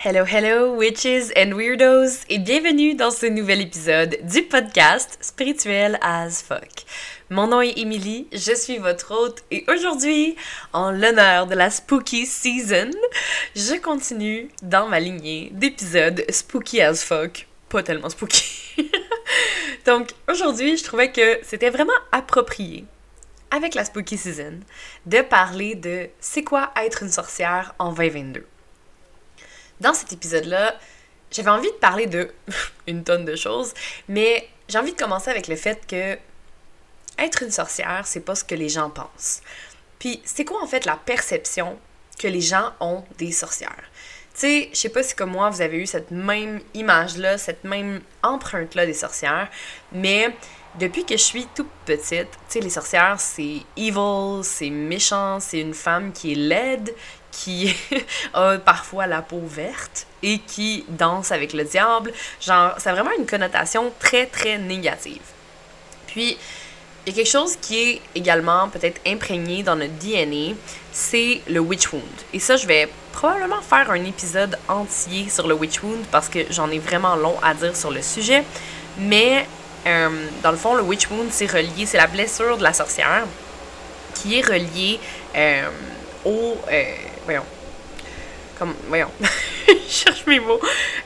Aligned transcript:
Hello, 0.00 0.24
hello, 0.24 0.76
witches 0.76 1.32
and 1.36 1.56
weirdos, 1.56 2.20
et 2.28 2.38
bienvenue 2.38 2.94
dans 2.94 3.10
ce 3.10 3.26
nouvel 3.26 3.62
épisode 3.62 4.16
du 4.22 4.44
podcast 4.44 5.18
Spirituel 5.20 5.98
as 6.02 6.40
fuck. 6.40 6.84
Mon 7.30 7.48
nom 7.48 7.62
est 7.62 7.76
Emily, 7.76 8.28
je 8.30 8.54
suis 8.54 8.78
votre 8.78 9.10
hôte, 9.10 9.42
et 9.50 9.64
aujourd'hui, 9.66 10.36
en 10.72 10.92
l'honneur 10.92 11.48
de 11.48 11.56
la 11.56 11.68
spooky 11.68 12.26
season, 12.26 12.92
je 13.56 13.74
continue 13.80 14.48
dans 14.62 14.86
ma 14.86 15.00
lignée 15.00 15.50
d'épisodes 15.52 16.24
spooky 16.30 16.80
as 16.80 17.02
fuck. 17.02 17.48
Pas 17.68 17.82
tellement 17.82 18.08
spooky. 18.08 18.76
Donc, 19.84 20.12
aujourd'hui, 20.28 20.76
je 20.76 20.84
trouvais 20.84 21.10
que 21.10 21.40
c'était 21.42 21.70
vraiment 21.70 21.90
approprié 22.12 22.84
avec 23.50 23.74
la 23.74 23.84
spooky 23.84 24.16
season 24.16 24.60
de 25.06 25.22
parler 25.22 25.74
de 25.74 26.08
c'est 26.20 26.44
quoi 26.44 26.70
être 26.76 27.02
une 27.02 27.10
sorcière 27.10 27.74
en 27.80 27.92
2022. 27.92 28.46
Dans 29.80 29.94
cet 29.94 30.12
épisode-là, 30.12 30.74
j'avais 31.30 31.50
envie 31.50 31.70
de 31.70 31.76
parler 31.76 32.06
de 32.06 32.30
une 32.86 33.04
tonne 33.04 33.24
de 33.24 33.36
choses, 33.36 33.74
mais 34.08 34.48
j'ai 34.68 34.78
envie 34.78 34.92
de 34.92 34.98
commencer 34.98 35.30
avec 35.30 35.48
le 35.48 35.56
fait 35.56 35.86
que 35.86 36.18
être 37.18 37.42
une 37.42 37.50
sorcière, 37.50 38.06
c'est 38.06 38.20
pas 38.20 38.34
ce 38.34 38.44
que 38.44 38.54
les 38.54 38.68
gens 38.68 38.90
pensent. 38.90 39.40
Puis, 39.98 40.20
c'est 40.24 40.44
quoi 40.44 40.62
en 40.62 40.66
fait 40.66 40.84
la 40.84 40.96
perception 40.96 41.76
que 42.18 42.28
les 42.28 42.40
gens 42.40 42.72
ont 42.80 43.04
des 43.18 43.32
sorcières? 43.32 43.84
Tu 44.34 44.40
sais, 44.40 44.70
je 44.72 44.78
sais 44.78 44.88
pas 44.88 45.02
si 45.02 45.16
comme 45.16 45.32
moi, 45.32 45.50
vous 45.50 45.60
avez 45.60 45.78
eu 45.78 45.86
cette 45.86 46.12
même 46.12 46.60
image-là, 46.74 47.38
cette 47.38 47.64
même 47.64 48.00
empreinte-là 48.22 48.86
des 48.86 48.94
sorcières, 48.94 49.48
mais 49.90 50.32
depuis 50.78 51.04
que 51.04 51.16
je 51.16 51.22
suis 51.22 51.46
toute 51.56 51.70
petite, 51.86 52.30
tu 52.30 52.38
sais, 52.48 52.60
les 52.60 52.70
sorcières, 52.70 53.18
c'est 53.18 53.62
evil, 53.76 54.44
c'est 54.44 54.70
méchant, 54.70 55.40
c'est 55.40 55.60
une 55.60 55.74
femme 55.74 56.12
qui 56.12 56.32
est 56.32 56.36
laide, 56.36 56.94
qui 57.38 57.74
a 58.34 58.58
parfois 58.58 59.06
la 59.06 59.22
peau 59.22 59.42
verte 59.44 60.06
et 60.22 60.38
qui 60.40 60.84
danse 60.88 61.30
avec 61.30 61.52
le 61.52 61.64
diable. 61.64 62.12
Genre, 62.40 62.74
c'est 62.78 62.90
vraiment 62.90 63.12
une 63.18 63.26
connotation 63.26 63.92
très, 63.98 64.26
très 64.26 64.58
négative. 64.58 65.22
Puis, 66.08 66.36
il 67.06 67.10
y 67.10 67.14
a 67.14 67.16
quelque 67.22 67.30
chose 67.30 67.56
qui 67.56 67.78
est 67.78 68.02
également 68.14 68.68
peut-être 68.68 69.00
imprégné 69.06 69.62
dans 69.62 69.76
notre 69.76 69.94
DNA, 69.94 70.54
c'est 70.92 71.40
le 71.48 71.60
witch 71.60 71.92
wound. 71.92 72.02
Et 72.34 72.40
ça, 72.40 72.56
je 72.56 72.66
vais 72.66 72.88
probablement 73.12 73.62
faire 73.62 73.90
un 73.90 74.04
épisode 74.04 74.58
entier 74.68 75.28
sur 75.28 75.46
le 75.46 75.54
witch 75.54 75.82
wound 75.82 76.04
parce 76.10 76.28
que 76.28 76.40
j'en 76.50 76.70
ai 76.70 76.78
vraiment 76.78 77.16
long 77.16 77.36
à 77.42 77.54
dire 77.54 77.74
sur 77.76 77.90
le 77.90 78.02
sujet. 78.02 78.44
Mais 78.98 79.46
euh, 79.86 80.26
dans 80.42 80.50
le 80.50 80.56
fond, 80.56 80.74
le 80.74 80.82
witch 80.82 81.08
wound, 81.08 81.28
c'est 81.30 81.50
relié, 81.50 81.86
c'est 81.86 81.96
la 81.96 82.08
blessure 82.08 82.58
de 82.58 82.62
la 82.62 82.72
sorcière 82.72 83.24
qui 84.14 84.38
est 84.38 84.46
reliée 84.46 84.98
euh, 85.36 85.68
au, 86.24 86.56
euh, 86.70 86.94
voyons, 87.28 87.44
comme, 88.58 88.74
voyons, 88.86 89.10
je 89.68 89.74
cherche 89.86 90.24
mes 90.26 90.40
mots, 90.40 90.58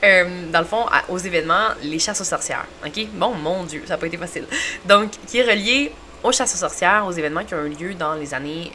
euh, 0.04 0.50
dans 0.52 0.60
le 0.60 0.64
fond, 0.64 0.86
aux 1.08 1.18
événements, 1.18 1.70
les 1.82 1.98
chasses 1.98 2.20
aux 2.20 2.24
sorcières, 2.24 2.64
ok? 2.86 3.08
Bon, 3.14 3.34
mon 3.34 3.64
Dieu, 3.64 3.82
ça 3.86 3.94
n'a 3.94 3.98
pas 3.98 4.06
été 4.06 4.16
facile. 4.16 4.46
Donc, 4.84 5.10
qui 5.26 5.38
est 5.38 5.42
relié 5.42 5.92
aux 6.22 6.30
chasses 6.30 6.54
aux 6.54 6.58
sorcières, 6.58 7.04
aux 7.06 7.10
événements 7.10 7.44
qui 7.44 7.54
ont 7.54 7.64
eu 7.64 7.70
lieu 7.70 7.94
dans 7.94 8.14
les 8.14 8.34
années 8.34 8.70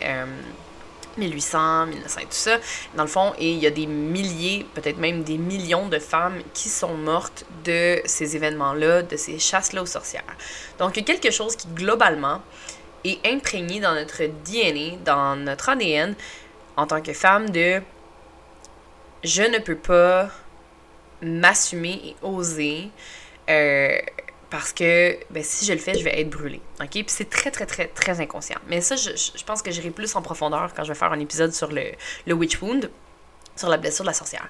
1800, 1.17 1.85
1900 1.85 2.19
et 2.19 2.23
tout 2.23 2.27
ça. 2.31 2.57
Dans 2.95 3.03
le 3.03 3.09
fond, 3.09 3.31
et 3.39 3.53
il 3.53 3.59
y 3.59 3.67
a 3.67 3.71
des 3.71 3.87
milliers, 3.87 4.65
peut-être 4.73 4.97
même 4.97 5.23
des 5.23 5.37
millions 5.37 5.87
de 5.87 5.99
femmes 5.99 6.41
qui 6.53 6.67
sont 6.67 6.95
mortes 6.95 7.45
de 7.63 8.01
ces 8.03 8.35
événements-là, 8.35 9.03
de 9.03 9.15
ces 9.15 9.39
chasses-là 9.39 9.83
aux 9.83 9.85
sorcières. 9.85 10.35
Donc, 10.79 10.97
il 10.97 10.99
y 10.99 11.03
a 11.03 11.13
quelque 11.13 11.31
chose 11.31 11.55
qui, 11.55 11.67
globalement, 11.69 12.41
est 13.05 13.25
imprégné 13.25 13.79
dans 13.79 13.95
notre 13.95 14.23
DNA, 14.23 14.97
dans 15.05 15.37
notre 15.37 15.69
ADN, 15.69 16.13
en 16.77 16.87
tant 16.87 17.01
que 17.01 17.13
femme 17.13 17.49
de 17.49 17.81
je 19.23 19.43
ne 19.43 19.57
peux 19.57 19.75
pas 19.75 20.29
m'assumer 21.21 21.99
et 22.05 22.15
oser 22.21 22.89
euh, 23.49 23.97
parce 24.49 24.71
que 24.71 25.17
ben, 25.29 25.43
si 25.43 25.65
je 25.65 25.73
le 25.73 25.79
fais, 25.79 25.97
je 25.97 26.03
vais 26.03 26.21
être 26.21 26.29
brûlée. 26.29 26.61
OK? 26.79 26.89
Puis 26.89 27.05
c'est 27.07 27.29
très, 27.29 27.51
très, 27.51 27.65
très, 27.65 27.87
très 27.87 28.21
inconscient. 28.21 28.59
Mais 28.67 28.79
ça, 28.79 28.95
je, 28.95 29.09
je 29.09 29.43
pense 29.43 29.61
que 29.61 29.71
j'irai 29.71 29.89
plus 29.89 30.15
en 30.15 30.21
profondeur 30.21 30.73
quand 30.73 30.83
je 30.83 30.89
vais 30.93 30.97
faire 30.97 31.11
un 31.11 31.19
épisode 31.19 31.51
sur 31.51 31.71
le, 31.71 31.91
le 32.25 32.33
witch 32.33 32.61
wound, 32.61 32.89
sur 33.55 33.67
la 33.67 33.77
blessure 33.77 34.05
de 34.05 34.09
la 34.09 34.13
sorcière. 34.13 34.47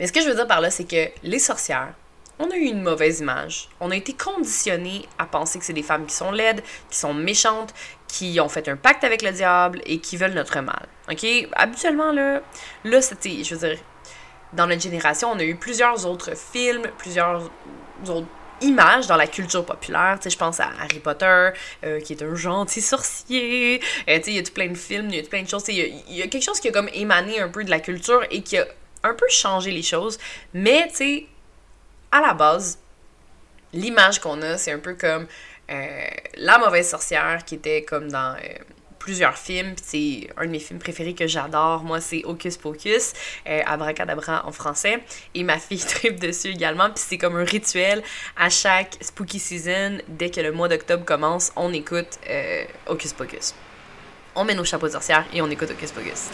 Mais 0.00 0.06
ce 0.06 0.12
que 0.12 0.20
je 0.20 0.28
veux 0.28 0.34
dire 0.34 0.46
par 0.46 0.60
là, 0.60 0.70
c'est 0.70 0.84
que 0.84 1.10
les 1.22 1.38
sorcières, 1.38 1.94
on 2.38 2.50
a 2.50 2.56
eu 2.56 2.64
une 2.64 2.82
mauvaise 2.82 3.20
image. 3.20 3.68
On 3.80 3.90
a 3.90 3.96
été 3.96 4.12
conditionné 4.12 5.06
à 5.18 5.26
penser 5.26 5.58
que 5.58 5.64
c'est 5.64 5.72
des 5.72 5.82
femmes 5.82 6.06
qui 6.06 6.14
sont 6.14 6.30
laides, 6.30 6.62
qui 6.88 6.98
sont 6.98 7.14
méchantes, 7.14 7.74
qui 8.06 8.40
ont 8.40 8.48
fait 8.48 8.68
un 8.68 8.76
pacte 8.76 9.04
avec 9.04 9.22
le 9.22 9.32
diable 9.32 9.80
et 9.84 9.98
qui 9.98 10.16
veulent 10.16 10.34
notre 10.34 10.60
mal. 10.60 10.86
OK? 11.10 11.26
Habituellement, 11.52 12.12
là, 12.12 12.40
là 12.84 13.00
c'était, 13.00 13.42
je 13.42 13.54
veux 13.54 13.68
dire, 13.68 13.78
dans 14.52 14.66
notre 14.66 14.82
génération, 14.82 15.30
on 15.30 15.38
a 15.38 15.44
eu 15.44 15.56
plusieurs 15.56 16.06
autres 16.06 16.36
films, 16.36 16.86
plusieurs 16.96 17.50
autres 18.08 18.26
images 18.60 19.06
dans 19.06 19.16
la 19.16 19.26
culture 19.26 19.64
populaire. 19.64 20.18
Tu 20.20 20.24
sais, 20.24 20.30
je 20.30 20.38
pense 20.38 20.58
à 20.60 20.70
Harry 20.80 21.00
Potter, 21.00 21.50
euh, 21.84 22.00
qui 22.00 22.14
est 22.14 22.22
un 22.22 22.34
gentil 22.34 22.80
sorcier. 22.80 23.80
Euh, 24.08 24.16
tu 24.18 24.24
sais, 24.24 24.30
il 24.30 24.36
y 24.36 24.38
a 24.38 24.42
tout 24.42 24.52
plein 24.52 24.68
de 24.68 24.76
films, 24.76 25.08
il 25.10 25.16
y 25.16 25.18
a 25.18 25.22
tout 25.22 25.30
plein 25.30 25.42
de 25.42 25.48
choses. 25.48 25.64
Il 25.68 25.74
y, 25.76 26.16
y, 26.16 26.22
a 26.22 26.26
quelque 26.28 26.42
chose 26.42 26.60
qui 26.60 26.68
a 26.68 26.72
comme 26.72 26.88
émané 26.92 27.40
un 27.40 27.48
peu 27.48 27.62
de 27.62 27.70
la 27.70 27.80
culture 27.80 28.24
et 28.30 28.42
qui 28.42 28.58
a 28.58 28.66
un 29.02 29.14
peu 29.14 29.26
changé 29.28 29.70
les 29.70 29.82
choses. 29.82 30.18
Mais, 30.54 30.88
tu 30.88 30.96
sais, 30.96 31.26
à 32.10 32.20
la 32.20 32.34
base, 32.34 32.78
l'image 33.72 34.20
qu'on 34.20 34.40
a, 34.42 34.56
c'est 34.58 34.72
un 34.72 34.78
peu 34.78 34.94
comme 34.94 35.26
euh, 35.70 36.06
La 36.36 36.58
mauvaise 36.58 36.88
sorcière 36.88 37.44
qui 37.44 37.56
était 37.56 37.82
comme 37.82 38.10
dans 38.10 38.34
euh, 38.36 38.58
plusieurs 39.08 39.38
films. 39.38 39.74
C'est 39.82 40.28
un 40.36 40.44
de 40.44 40.50
mes 40.50 40.58
films 40.58 40.78
préférés 40.78 41.14
que 41.14 41.26
j'adore. 41.26 41.82
Moi, 41.82 41.98
c'est 41.98 42.26
Hocus 42.26 42.58
Pocus, 42.58 43.14
euh, 43.48 43.62
Abracadabra 43.64 44.46
en 44.46 44.52
français. 44.52 45.02
Et 45.34 45.44
ma 45.44 45.58
fille 45.58 45.78
tripe 45.94 46.20
dessus 46.20 46.48
également. 46.48 46.90
Puis 46.90 47.04
c'est 47.08 47.16
comme 47.16 47.36
un 47.36 47.44
rituel 47.44 48.02
à 48.36 48.50
chaque 48.50 48.98
spooky 49.00 49.38
season. 49.38 49.96
Dès 50.08 50.28
que 50.28 50.42
le 50.42 50.52
mois 50.52 50.68
d'octobre 50.68 51.06
commence, 51.06 51.52
on 51.56 51.72
écoute 51.72 52.18
Hocus 52.86 53.14
Pocus 53.14 53.54
on 54.38 54.44
met 54.44 54.54
nos 54.54 54.64
chapeaux 54.64 54.86
de 54.86 54.92
sorcière 54.92 55.26
et 55.32 55.42
on 55.42 55.50
écoute 55.50 55.70
Hocus 55.70 55.90
Pocus. 55.90 56.28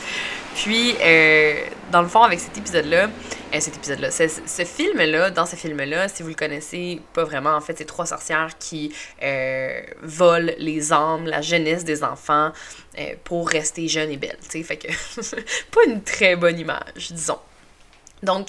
Puis, 0.54 0.94
euh, 1.00 1.64
dans 1.90 2.02
le 2.02 2.08
fond, 2.08 2.22
avec 2.22 2.38
cet 2.38 2.56
épisode-là, 2.56 3.06
euh, 3.06 3.60
cet 3.60 3.76
épisode-là, 3.76 4.10
ce 4.10 4.64
film-là, 4.64 5.30
dans 5.30 5.46
ce 5.46 5.56
film-là, 5.56 6.08
si 6.08 6.22
vous 6.22 6.28
le 6.28 6.34
connaissez 6.34 7.00
pas 7.14 7.24
vraiment, 7.24 7.54
en 7.54 7.60
fait, 7.62 7.78
c'est 7.78 7.86
trois 7.86 8.04
sorcières 8.04 8.58
qui 8.58 8.94
euh, 9.22 9.80
volent 10.02 10.52
les 10.58 10.92
âmes, 10.92 11.26
la 11.26 11.40
jeunesse 11.40 11.84
des 11.84 12.04
enfants 12.04 12.52
pour 13.24 13.48
rester 13.48 13.88
jeunes 13.88 14.10
et 14.10 14.16
belles, 14.16 14.38
tu 14.42 14.50
sais. 14.50 14.62
Fait 14.62 14.76
que, 14.76 14.88
pas 15.72 15.80
une 15.86 16.02
très 16.02 16.36
bonne 16.36 16.58
image, 16.58 17.10
disons. 17.10 17.40
Donc, 18.22 18.48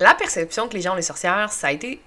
la 0.00 0.14
perception 0.14 0.68
que 0.68 0.74
les 0.74 0.80
gens 0.80 0.92
ont 0.92 0.96
des 0.96 1.02
sorcières, 1.02 1.52
ça 1.52 1.66
a 1.68 1.72
été 1.72 2.00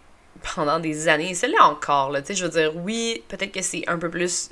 pendant 0.55 0.79
des 0.79 1.07
années, 1.07 1.33
celle-là 1.33 1.67
encore, 1.67 2.15
tu 2.17 2.25
sais, 2.25 2.35
je 2.35 2.45
veux 2.45 2.51
dire, 2.51 2.71
oui, 2.75 3.23
peut-être 3.27 3.51
que 3.51 3.61
c'est 3.61 3.83
un 3.87 3.97
peu 3.97 4.09
plus 4.09 4.49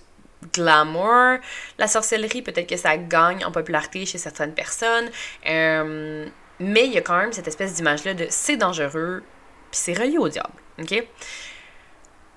glamour. 0.53 1.37
La 1.77 1.87
sorcellerie, 1.87 2.41
peut-être 2.41 2.67
que 2.67 2.77
ça 2.77 2.97
gagne 2.97 3.43
en 3.45 3.51
popularité 3.51 4.05
chez 4.05 4.17
certaines 4.17 4.53
personnes. 4.53 5.09
Euh, 5.47 6.27
mais 6.59 6.85
il 6.85 6.93
y 6.93 6.97
a 6.97 7.01
quand 7.01 7.17
même 7.17 7.33
cette 7.33 7.47
espèce 7.47 7.73
d'image-là 7.73 8.13
de 8.13 8.27
c'est 8.29 8.57
dangereux, 8.57 9.23
puis 9.71 9.79
c'est 9.79 9.93
relié 9.93 10.17
au 10.17 10.29
diable. 10.29 10.53
OK? 10.79 11.07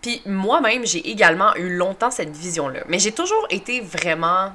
Puis 0.02 0.22
moi-même, 0.26 0.86
j'ai 0.86 1.08
également 1.10 1.54
eu 1.56 1.76
longtemps 1.76 2.10
cette 2.10 2.30
vision-là. 2.30 2.80
Mais 2.88 2.98
j'ai 2.98 3.12
toujours 3.12 3.46
été 3.50 3.80
vraiment 3.80 4.52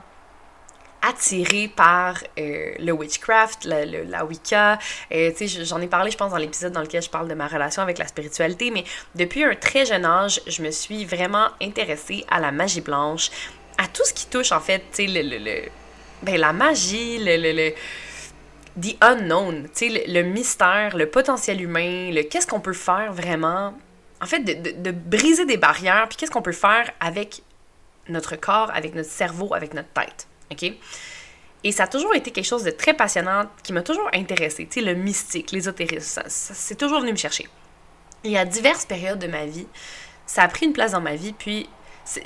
attirée 1.08 1.68
par 1.68 2.18
euh, 2.40 2.74
le 2.80 2.92
witchcraft, 2.92 3.66
la, 3.66 3.86
la 3.86 4.26
Wicca. 4.26 4.80
Euh, 5.12 5.32
J'en 5.64 5.82
ai 5.82 5.88
parlé, 5.88 6.12
je 6.12 6.18
pense, 6.18 6.32
dans 6.32 6.38
l'épisode 6.38 6.72
dans 6.72 6.82
lequel 6.82 7.02
je 7.02 7.10
parle 7.10 7.28
de 7.28 7.34
ma 7.34 7.48
relation 7.48 7.82
avec 7.82 7.98
la 7.98 8.08
spiritualité, 8.08 8.72
mais 8.72 8.84
depuis 9.16 9.44
un 9.44 9.56
très 9.56 9.86
jeune 9.86 10.06
âge, 10.06 10.42
je 10.48 10.62
me 10.62 10.72
suis 10.72 11.06
vraiment 11.06 11.48
intéressée 11.62 12.26
à 12.30 12.40
la 12.40 12.52
magie 12.52 12.82
blanche, 12.82 13.30
à 13.78 13.88
tout 13.88 14.04
ce 14.06 14.14
qui 14.14 14.28
touche, 14.28 14.52
en 14.52 14.60
fait, 14.60 14.84
le, 14.98 15.22
le, 15.22 15.38
le, 15.38 15.62
ben, 16.22 16.38
la 16.40 16.54
magie, 16.54 17.18
le, 17.20 17.38
le, 17.38 17.52
le 17.52 17.74
the 18.82 18.96
unknown, 19.02 19.68
sais, 19.74 20.06
le, 20.08 20.22
mystère, 20.24 20.96
le 20.98 21.10
potentiel 21.10 21.62
humain, 21.62 22.12
le 22.12 22.24
qu'est-ce 22.24 22.48
qu'on 22.48 22.62
peut 22.62 22.74
faire 22.74 23.14
vraiment. 23.14 23.74
En 24.22 24.26
fait, 24.26 24.40
de, 24.40 24.82
de 24.82 24.92
briser 24.92 25.46
des 25.46 25.58
barrières, 25.58 26.08
puis 26.08 26.18
qu'est-ce 26.18 26.32
qu'on 26.32 26.42
peut 26.42 26.54
faire 26.54 26.90
avec 27.00 27.44
notre 28.08 28.36
corps, 28.36 28.72
avec 28.74 28.96
notre 28.96 29.10
cerveau, 29.10 29.54
avec 29.54 29.74
notre 29.74 29.90
tête. 29.90 30.28
OK? 30.52 30.74
Et 31.64 31.72
ça 31.72 31.84
a 31.84 31.88
toujours 31.88 32.14
été 32.14 32.32
quelque 32.32 32.46
chose 32.46 32.64
de 32.64 32.72
très 32.72 32.94
passionnant 32.94 33.46
qui 33.64 33.72
m'a 33.72 33.82
toujours 33.82 34.10
intéressé. 34.14 34.66
Tu 34.66 34.80
sais, 34.80 34.86
le 34.86 34.96
mystique, 34.96 35.52
l'ésotérisme, 35.52 36.24
c'est 36.28 36.76
toujours 36.76 37.00
venu 37.00 37.14
me 37.14 37.18
chercher. 37.18 37.48
Et 38.26 38.38
à 38.38 38.46
diverses 38.46 38.86
périodes 38.86 39.20
de 39.20 39.28
ma 39.28 39.46
vie, 39.46 39.68
ça 40.26 40.44
a 40.44 40.48
pris 40.48 40.66
une 40.66 40.74
place 40.74 40.92
dans 40.92 41.02
ma 41.02 41.16
vie, 41.16 41.34
puis 41.34 41.70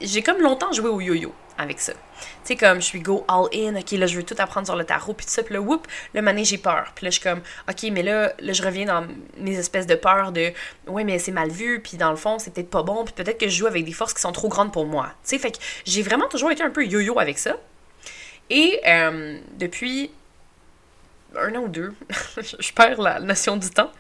j'ai 0.02 0.24
comme 0.24 0.42
longtemps 0.42 0.72
joué 0.72 0.90
au 0.90 1.02
yo-yo 1.02 1.34
avec 1.60 1.80
ça. 1.80 1.94
Tu 1.94 2.00
sais, 2.44 2.56
comme 2.56 2.82
je 2.82 2.86
suis 2.86 3.00
go 3.00 3.26
all 3.28 3.48
in, 3.54 3.76
ok, 3.76 3.92
là, 3.92 4.06
je 4.06 4.16
veux 4.16 4.24
tout 4.24 4.36
apprendre 4.38 4.68
sur 4.68 4.76
le 4.76 4.84
tarot, 4.84 5.14
puis 5.14 5.26
tout 5.26 5.32
ça, 5.32 5.44
puis 5.44 5.56
là, 5.56 5.62
whoop, 5.62 5.88
le 6.14 6.22
mané, 6.22 6.44
j'ai 6.44 6.58
peur. 6.60 6.92
Puis 6.96 7.06
là, 7.06 7.10
je 7.10 7.20
suis 7.20 7.24
comme, 7.24 7.42
ok, 7.68 7.90
mais 7.92 8.04
là, 8.04 8.34
là, 8.40 8.54
je 8.54 8.64
reviens 8.64 8.86
dans 8.86 9.08
mes 9.38 9.58
espèces 9.58 9.88
de 9.88 9.96
peur 9.96 10.32
de, 10.32 10.52
ouais, 10.88 11.04
mais 11.04 11.18
c'est 11.18 11.32
mal 11.32 11.50
vu, 11.50 11.80
puis 11.82 11.98
dans 11.98 12.12
le 12.12 12.16
fond, 12.16 12.38
c'est 12.38 12.54
peut-être 12.54 12.70
pas 12.70 12.84
bon, 12.84 13.06
puis 13.06 13.14
peut-être 13.14 13.40
que 13.40 13.48
je 13.48 13.56
joue 13.56 13.68
avec 13.68 13.86
des 13.86 13.92
forces 13.92 14.14
qui 14.14 14.22
sont 14.22 14.32
trop 14.32 14.50
grandes 14.50 14.72
pour 14.72 14.86
moi. 14.86 15.08
Tu 15.24 15.30
sais, 15.30 15.40
fait 15.40 15.52
que 15.52 15.58
j'ai 15.86 16.04
vraiment 16.04 16.28
toujours 16.28 16.52
été 16.52 16.64
un 16.64 16.70
peu 16.70 16.86
yo-yo 16.86 17.20
avec 17.20 17.40
ça. 17.40 17.58
Et 18.50 18.80
euh, 18.88 19.40
depuis 19.58 20.12
un 21.36 21.54
an 21.56 21.64
ou 21.64 21.68
deux, 21.68 21.94
je 22.38 22.74
perds 22.74 23.02
la 23.02 23.20
notion 23.20 23.58
du 23.58 23.70
temps, 23.70 23.92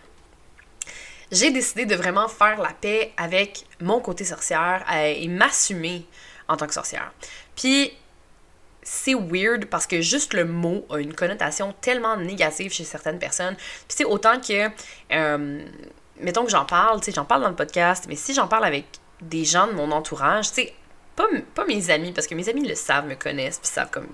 j'ai 1.31 1.51
décidé 1.51 1.85
de 1.85 1.95
vraiment 1.95 2.27
faire 2.27 2.61
la 2.61 2.71
paix 2.71 3.11
avec 3.17 3.65
mon 3.81 3.99
côté 3.99 4.23
sorcière 4.23 4.85
euh, 4.91 5.13
et 5.15 5.27
m'assumer 5.27 6.05
en 6.47 6.55
tant 6.55 6.67
que 6.67 6.73
sorcière. 6.73 7.11
Puis 7.55 7.91
c'est 8.81 9.13
weird 9.13 9.65
parce 9.65 9.85
que 9.85 9.99
juste 9.99 10.33
le 10.33 10.45
mot 10.45 10.85
a 10.89 10.99
une 10.99 11.13
connotation 11.13 11.75
tellement 11.81 12.15
négative 12.15 12.71
chez 12.71 12.85
certaines 12.85 13.19
personnes. 13.19 13.55
Puis 13.55 13.97
c'est 13.97 14.05
autant 14.05 14.39
que, 14.39 14.69
euh, 15.11 15.65
mettons 16.21 16.45
que 16.45 16.51
j'en 16.51 16.63
parle, 16.63 17.01
tu 17.01 17.07
sais, 17.07 17.11
j'en 17.11 17.25
parle 17.25 17.41
dans 17.41 17.49
le 17.49 17.55
podcast, 17.55 18.05
mais 18.07 18.15
si 18.15 18.33
j'en 18.33 18.47
parle 18.47 18.63
avec 18.63 18.85
des 19.21 19.43
gens 19.43 19.67
de 19.67 19.73
mon 19.73 19.91
entourage, 19.91 20.47
tu 20.49 20.61
sais, 20.61 20.73
pas, 21.17 21.65
mes 21.65 21.89
amis, 21.89 22.11
parce 22.11 22.27
que 22.27 22.35
mes 22.35 22.47
amis 22.47 22.67
le 22.67 22.75
savent, 22.75 23.07
me 23.07 23.15
connaissent, 23.15 23.59
puis 23.59 23.69
savent 23.69 23.89
comme, 23.89 24.07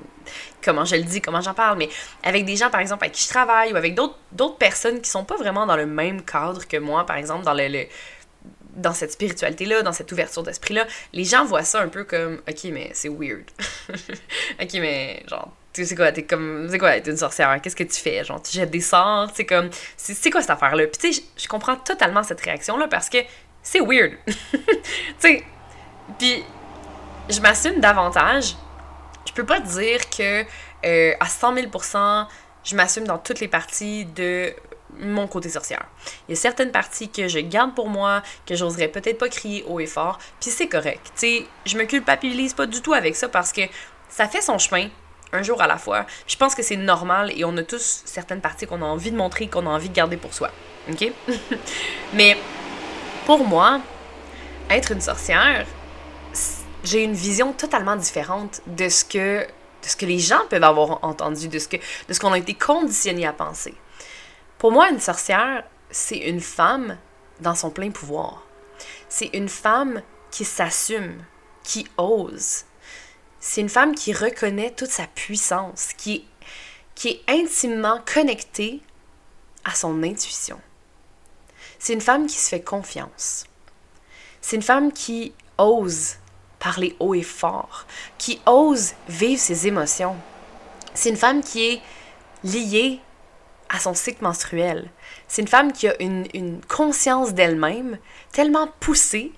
comment 0.63 0.85
je 0.85 0.95
le 0.95 1.03
dis, 1.03 1.21
comment 1.21 1.41
j'en 1.41 1.53
parle, 1.53 1.77
mais 1.77 1.89
avec 2.23 2.45
des 2.45 2.55
gens, 2.55 2.69
par 2.69 2.79
exemple, 2.79 3.03
avec 3.03 3.13
qui 3.13 3.23
je 3.23 3.29
travaille, 3.29 3.73
ou 3.73 3.75
avec 3.75 3.93
d'autres 3.93 4.57
personnes 4.57 5.01
qui 5.01 5.09
sont 5.09 5.25
pas 5.25 5.35
vraiment 5.35 5.65
dans 5.65 5.75
le 5.75 5.85
même 5.85 6.23
cadre 6.23 6.67
que 6.67 6.77
moi, 6.77 7.05
par 7.05 7.17
exemple, 7.17 7.43
dans 7.43 7.53
le 7.53 7.85
dans 8.75 8.93
cette 8.93 9.11
spiritualité-là, 9.11 9.83
dans 9.83 9.91
cette 9.91 10.11
ouverture 10.11 10.41
d'esprit-là, 10.41 10.87
les 11.13 11.25
gens 11.25 11.45
voient 11.45 11.63
ça 11.63 11.81
un 11.81 11.89
peu 11.89 12.05
comme 12.05 12.41
OK, 12.49 12.63
mais 12.71 12.89
c'est 12.93 13.09
weird. 13.09 13.43
OK, 14.59 14.73
mais 14.73 15.21
genre, 15.27 15.55
tu 15.73 15.85
sais 15.85 15.95
quoi, 15.95 16.11
t'es 16.11 16.23
comme. 16.23 16.67
C'est 16.71 16.79
quoi, 16.79 16.99
t'es 16.99 17.11
une 17.11 17.17
sorcière, 17.17 17.59
qu'est-ce 17.61 17.75
que 17.75 17.83
tu 17.83 17.99
fais? 17.99 18.23
Genre, 18.23 18.41
tu 18.41 18.51
jettes 18.51 18.71
des 18.71 18.81
sorts, 18.81 19.29
c'est 19.35 19.45
comme. 19.45 19.69
C'est 19.95 20.31
quoi 20.31 20.41
cette 20.41 20.49
affaire-là? 20.49 20.87
Puis 20.87 20.97
tu 20.99 21.13
sais, 21.13 21.23
je 21.37 21.47
comprends 21.47 21.75
totalement 21.75 22.23
cette 22.23 22.41
réaction-là 22.41 22.87
parce 22.87 23.09
que 23.09 23.19
c'est 23.61 23.79
weird. 23.79 24.13
tu 24.27 24.33
sais, 25.19 25.43
puis 26.17 26.43
je 27.29 27.39
m'assume 27.41 27.79
davantage. 27.79 28.55
Je 29.25 29.33
peux 29.33 29.45
pas 29.45 29.59
dire 29.59 30.09
que 30.09 30.43
euh, 30.85 31.13
à 31.19 31.25
100 31.27 31.55
000% 31.55 32.27
je 32.63 32.75
m'assume 32.75 33.05
dans 33.05 33.17
toutes 33.17 33.39
les 33.39 33.47
parties 33.47 34.05
de 34.05 34.53
mon 34.99 35.27
côté 35.27 35.49
sorcière. 35.49 35.85
Il 36.27 36.35
y 36.35 36.37
a 36.37 36.39
certaines 36.39 36.71
parties 36.71 37.09
que 37.09 37.27
je 37.27 37.39
garde 37.39 37.73
pour 37.73 37.89
moi, 37.89 38.21
que 38.45 38.55
j'oserais 38.55 38.87
peut-être 38.87 39.17
pas 39.17 39.29
crier 39.29 39.63
haut 39.67 39.79
et 39.79 39.85
fort, 39.85 40.19
puis 40.39 40.51
c'est 40.51 40.67
correct. 40.67 41.11
Tu 41.15 41.27
sais, 41.27 41.45
je 41.65 41.77
me 41.77 41.85
culpabilise 41.85 42.53
pas 42.53 42.67
du 42.67 42.81
tout 42.81 42.93
avec 42.93 43.15
ça 43.15 43.27
parce 43.27 43.51
que 43.51 43.61
ça 44.09 44.27
fait 44.27 44.41
son 44.41 44.57
chemin 44.59 44.89
un 45.31 45.41
jour 45.41 45.61
à 45.61 45.67
la 45.67 45.77
fois. 45.77 46.05
Je 46.27 46.35
pense 46.35 46.53
que 46.53 46.61
c'est 46.61 46.77
normal 46.77 47.31
et 47.35 47.43
on 47.43 47.57
a 47.57 47.63
tous 47.63 48.03
certaines 48.05 48.41
parties 48.41 48.67
qu'on 48.67 48.81
a 48.81 48.85
envie 48.85 49.11
de 49.11 49.17
montrer, 49.17 49.47
qu'on 49.47 49.65
a 49.65 49.69
envie 49.69 49.89
de 49.89 49.95
garder 49.95 50.17
pour 50.17 50.33
soi. 50.33 50.51
OK? 50.91 51.11
Mais 52.13 52.37
pour 53.25 53.45
moi, 53.45 53.81
être 54.69 54.91
une 54.91 55.01
sorcière, 55.01 55.65
j'ai 56.83 57.03
une 57.03 57.13
vision 57.13 57.53
totalement 57.53 57.95
différente 57.95 58.61
de 58.67 58.89
ce 58.89 59.05
que 59.05 59.45
de 59.83 59.89
ce 59.89 59.97
que 59.97 60.05
les 60.05 60.19
gens 60.19 60.45
peuvent 60.49 60.63
avoir 60.63 61.03
entendu, 61.03 61.49
de 61.49 61.59
ce 61.59 61.67
que 61.67 61.77
de 61.77 62.13
ce 62.13 62.19
qu'on 62.19 62.31
a 62.31 62.37
été 62.37 62.53
conditionné 62.53 63.25
à 63.25 63.33
penser. 63.33 63.73
Pour 64.57 64.71
moi, 64.71 64.89
une 64.89 64.99
sorcière, 64.99 65.65
c'est 65.91 66.17
une 66.17 66.39
femme 66.39 66.97
dans 67.41 67.55
son 67.55 67.69
plein 67.69 67.91
pouvoir. 67.91 68.43
C'est 69.09 69.29
une 69.33 69.49
femme 69.49 70.01
qui 70.31 70.45
s'assume, 70.45 71.23
qui 71.63 71.85
ose. 71.97 72.63
C'est 73.39 73.61
une 73.61 73.69
femme 73.69 73.93
qui 73.93 74.13
reconnaît 74.13 74.71
toute 74.71 74.89
sa 74.89 75.05
puissance, 75.05 75.91
qui, 75.97 76.25
qui 76.95 77.09
est 77.09 77.21
intimement 77.29 77.99
connectée 78.05 78.81
à 79.65 79.75
son 79.75 80.01
intuition. 80.01 80.59
C'est 81.77 81.93
une 81.93 82.01
femme 82.01 82.27
qui 82.27 82.37
se 82.37 82.47
fait 82.47 82.63
confiance. 82.63 83.43
C'est 84.39 84.55
une 84.55 84.61
femme 84.61 84.93
qui 84.93 85.33
ose 85.57 86.15
parler 86.63 86.95
haut 86.99 87.13
et 87.13 87.23
fort, 87.23 87.85
qui 88.17 88.39
ose 88.45 88.93
vivre 89.09 89.39
ses 89.39 89.67
émotions. 89.67 90.15
C'est 90.93 91.09
une 91.09 91.17
femme 91.17 91.43
qui 91.43 91.65
est 91.65 91.81
liée 92.45 92.99
à 93.67 93.79
son 93.79 93.93
cycle 93.93 94.23
menstruel. 94.23 94.89
C'est 95.27 95.41
une 95.41 95.47
femme 95.49 95.73
qui 95.73 95.89
a 95.89 96.01
une, 96.01 96.61
conscience 96.69 97.33
d'elle-même 97.33 97.97
tellement 98.31 98.69
poussée, 98.79 99.33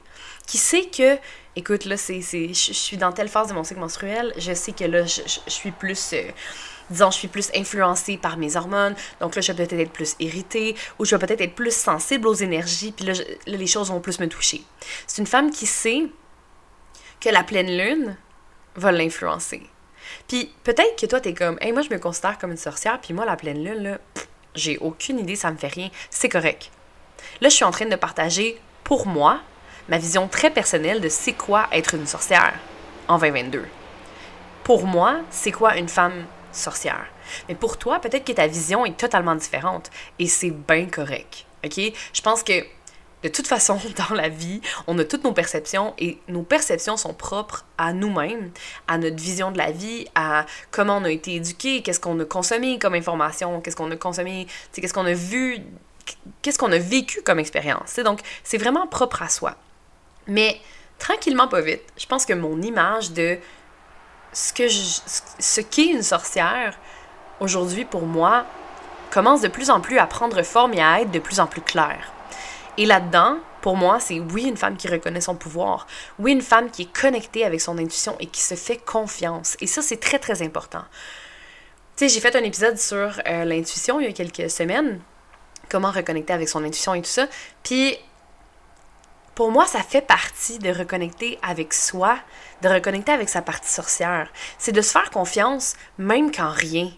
qui 0.46 0.60
sait 0.60 0.86
que, 0.86 1.18
écoute, 1.56 1.86
là, 1.86 1.96
je, 1.96 2.54
suis 2.54 2.98
dans 2.98 3.12
telle 3.12 3.30
phase 3.30 3.48
de 3.48 3.54
mon 3.54 3.64
cycle 3.64 3.80
menstruel, 3.80 4.32
je 4.38 4.54
sais 4.54 4.74
que 4.74 4.84
là, 4.84 5.06
je, 5.06 5.22
suis 5.48 5.72
plus, 5.72 6.14
euh, 6.14 6.30
disons, 6.92 7.10
je 7.10 7.18
suis 7.18 7.28
plus 7.28 7.50
influencée 7.56 8.18
par 8.18 8.38
mes 8.38 8.56
hormones, 8.56 8.94
donc 9.20 9.36
là, 9.36 9.42
je 9.42 9.52
vais 9.52 9.66
peut-être 9.66 9.80
être 9.80 9.92
plus 9.92 10.16
irritée, 10.20 10.76
ou 11.00 11.06
je 11.06 11.16
vais 11.16 11.26
peut-être 11.26 11.42
être 11.42 11.56
plus 11.56 11.74
sensible 11.74 12.28
aux 12.28 12.36
énergies, 12.36 12.92
puis 12.92 13.06
là, 13.06 13.14
les 13.48 13.68
choses 13.68 13.90
vont 13.90 14.00
plus 14.00 14.20
me 14.20 14.28
toucher. 14.28 14.64
C'est 15.08 15.22
une 15.22 15.28
femme 15.28 15.50
qui 15.50 15.66
sait 15.66 16.04
que 17.26 17.30
la 17.32 17.44
pleine 17.44 17.76
lune 17.76 18.16
va 18.76 18.92
l'influencer. 18.92 19.64
Puis 20.28 20.52
peut-être 20.64 20.96
que 21.00 21.08
toi, 21.08 21.20
t'es 21.20 21.34
comme, 21.34 21.58
hey, 21.60 21.72
moi, 21.72 21.82
je 21.82 21.90
me 21.90 21.98
considère 21.98 22.38
comme 22.38 22.52
une 22.52 22.58
sorcière, 22.58 23.02
puis 23.02 23.16
moi, 23.16 23.26
la 23.26 23.36
pleine 23.36 23.64
lune, 23.64 23.82
là, 23.82 23.98
j'ai 24.54 24.78
aucune 24.78 25.18
idée, 25.18 25.36
ça 25.36 25.50
me 25.52 25.58
fait 25.58 25.68
rien. 25.68 25.90
C'est 26.12 26.30
correct. 26.30 26.70
Là, 27.42 27.50
je 27.50 27.56
suis 27.56 27.66
en 27.66 27.72
train 27.72 27.88
de 27.88 27.96
partager, 27.96 28.62
pour 28.84 29.08
moi, 29.08 29.40
ma 29.90 29.98
vision 29.98 30.28
très 30.28 30.52
personnelle 30.52 31.02
de 31.02 31.10
c'est 31.10 31.34
quoi 31.34 31.68
être 31.72 31.96
une 31.96 32.06
sorcière 32.06 32.54
en 33.08 33.18
2022. 33.18 33.66
Pour 34.64 34.86
moi, 34.86 35.22
c'est 35.32 35.52
quoi 35.52 35.78
une 35.78 35.90
femme 35.90 36.26
sorcière? 36.52 37.08
Mais 37.50 37.56
pour 37.56 37.80
toi, 37.80 38.00
peut-être 38.00 38.26
que 38.26 38.34
ta 38.34 38.46
vision 38.46 38.86
est 38.86 38.98
totalement 38.98 39.36
différente 39.36 39.90
et 40.20 40.28
c'est 40.28 40.52
bien 40.52 40.86
correct. 40.86 41.46
OK? 41.64 41.80
Je 42.14 42.22
pense 42.22 42.44
que 42.44 42.64
de 43.26 43.30
toute 43.30 43.48
façon, 43.48 43.80
dans 44.10 44.16
la 44.16 44.30
vie, 44.30 44.62
on 44.86 44.98
a 45.00 45.04
toutes 45.04 45.24
nos 45.24 45.34
perceptions 45.34 45.94
et 45.98 46.20
nos 46.28 46.44
perceptions 46.44 46.96
sont 46.96 47.14
propres 47.14 47.66
à 47.78 47.92
nous-mêmes, 47.92 48.52
à 48.88 49.00
notre 49.00 49.16
vision 49.16 49.52
de 49.52 49.58
la 49.58 49.72
vie, 49.72 50.06
à 50.14 50.46
comment 50.70 50.98
on 50.98 51.06
a 51.06 51.10
été 51.10 51.36
éduqué, 51.36 51.82
qu'est-ce 51.82 52.00
qu'on 52.00 52.20
a 52.20 52.26
consommé 52.26 52.78
comme 52.78 52.94
information, 52.94 53.62
qu'est-ce 53.62 53.76
qu'on 53.76 53.90
a 53.90 53.96
consommé, 53.96 54.46
qu'est-ce 54.74 54.94
qu'on 54.94 55.06
a 55.08 55.14
vu, 55.14 55.58
qu'est-ce 56.44 56.60
qu'on 56.60 56.72
a 56.72 56.78
vécu 56.78 57.22
comme 57.24 57.40
expérience. 57.40 57.96
Donc, 57.98 58.20
c'est 58.44 58.60
vraiment 58.60 58.86
propre 58.86 59.24
à 59.24 59.30
soi. 59.30 59.56
Mais 60.28 60.60
tranquillement, 61.00 61.48
pas 61.48 61.62
vite, 61.62 61.82
je 61.98 62.06
pense 62.06 62.26
que 62.26 62.34
mon 62.34 62.62
image 62.62 63.12
de 63.12 63.38
ce 64.34 64.54
que 64.54 64.68
ce 64.68 65.62
qu'est 65.62 65.88
une 65.88 66.04
sorcière 66.04 66.78
aujourd'hui 67.40 67.86
pour 67.86 68.04
moi 68.04 68.46
commence 69.10 69.42
de 69.42 69.48
plus 69.48 69.70
en 69.70 69.82
plus 69.82 69.98
à 69.98 70.06
prendre 70.06 70.44
forme 70.44 70.74
et 70.74 70.82
à 70.82 71.02
être 71.02 71.12
de 71.12 71.20
plus 71.20 71.40
en 71.40 71.48
plus 71.48 71.62
claire. 71.62 72.15
Et 72.78 72.86
là-dedans, 72.86 73.38
pour 73.62 73.78
moi, 73.78 74.00
c'est 74.00 74.20
oui, 74.20 74.44
une 74.44 74.58
femme 74.58 74.78
qui 74.78 74.88
reconnaît 74.88 75.22
son 75.22 75.36
pouvoir. 75.36 75.88
Oui, 76.20 76.32
une 76.32 76.42
femme 76.42 76.70
qui 76.70 76.84
est 76.84 76.94
connectée 76.94 77.46
avec 77.46 77.62
son 77.62 77.78
intuition 77.78 78.16
et 78.20 78.28
qui 78.28 78.42
se 78.42 78.56
fait 78.56 78.78
confiance. 78.78 79.58
Et 79.62 79.68
ça, 79.68 79.82
c'est 79.82 80.00
très, 80.00 80.20
très 80.20 80.42
important. 80.42 80.84
Tu 81.96 82.08
sais, 82.08 82.10
j'ai 82.10 82.20
fait 82.20 82.36
un 82.36 82.44
épisode 82.44 82.78
sur 82.78 83.22
euh, 83.28 83.46
l'intuition 83.46 84.00
il 84.00 84.08
y 84.08 84.10
a 84.10 84.14
quelques 84.14 84.50
semaines. 84.50 85.00
Comment 85.70 85.92
reconnecter 85.92 86.34
avec 86.34 86.50
son 86.50 86.64
intuition 86.64 86.94
et 86.94 87.02
tout 87.02 87.10
ça. 87.10 87.28
Puis, 87.64 87.98
pour 89.34 89.52
moi, 89.52 89.66
ça 89.66 89.82
fait 89.82 90.02
partie 90.02 90.60
de 90.60 90.70
reconnecter 90.70 91.40
avec 91.42 91.74
soi, 91.74 92.18
de 92.62 92.70
reconnecter 92.70 93.12
avec 93.12 93.30
sa 93.30 93.42
partie 93.42 93.72
sorcière. 93.72 94.30
C'est 94.58 94.74
de 94.74 94.82
se 94.82 94.92
faire 94.92 95.10
confiance 95.10 95.76
même 95.98 96.32
quand 96.32 96.52
rien 96.52 96.92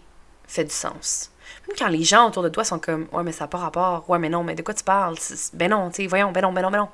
fait 0.46 0.64
du 0.64 0.74
sens. 0.74 1.30
Quand 1.76 1.88
les 1.88 2.04
gens 2.04 2.28
autour 2.28 2.42
de 2.42 2.48
toi 2.48 2.64
sont 2.64 2.78
comme 2.78 3.08
Ouais, 3.12 3.22
mais 3.22 3.32
ça 3.32 3.44
n'a 3.44 3.48
pas 3.48 3.58
rapport. 3.58 4.08
Ouais, 4.08 4.18
mais 4.18 4.28
non, 4.28 4.44
mais 4.44 4.54
de 4.54 4.62
quoi 4.62 4.74
tu 4.74 4.84
parles? 4.84 5.16
Ben 5.52 5.70
non, 5.70 5.90
tu 5.90 6.02
sais, 6.02 6.06
voyons, 6.06 6.32
ben 6.32 6.42
non, 6.42 6.52
ben 6.52 6.62
non, 6.62 6.70
ben 6.70 6.78
non. 6.78 6.88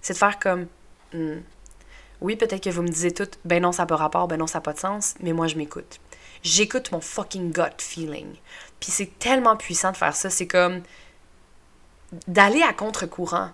C'est 0.00 0.14
de 0.14 0.18
faire 0.18 0.38
comme 0.38 0.66
hmm. 1.12 1.40
Oui, 2.20 2.36
peut-être 2.36 2.62
que 2.62 2.70
vous 2.70 2.82
me 2.82 2.88
disiez 2.88 3.12
tout 3.12 3.28
Ben 3.44 3.62
non, 3.62 3.72
ça 3.72 3.82
n'a 3.82 3.86
pas 3.86 3.96
rapport, 3.96 4.28
ben 4.28 4.36
non, 4.36 4.46
ça 4.46 4.58
n'a 4.58 4.62
pas 4.62 4.72
de 4.72 4.78
sens, 4.78 5.14
mais 5.20 5.32
moi, 5.32 5.48
je 5.48 5.56
m'écoute. 5.56 6.00
J'écoute 6.42 6.92
mon 6.92 7.00
fucking 7.00 7.52
gut 7.52 7.78
feeling. 7.78 8.34
Puis 8.80 8.90
c'est 8.90 9.18
tellement 9.18 9.56
puissant 9.56 9.92
de 9.92 9.96
faire 9.96 10.14
ça. 10.16 10.30
C'est 10.30 10.46
comme 10.46 10.82
d'aller 12.26 12.62
à 12.62 12.72
contre-courant. 12.72 13.50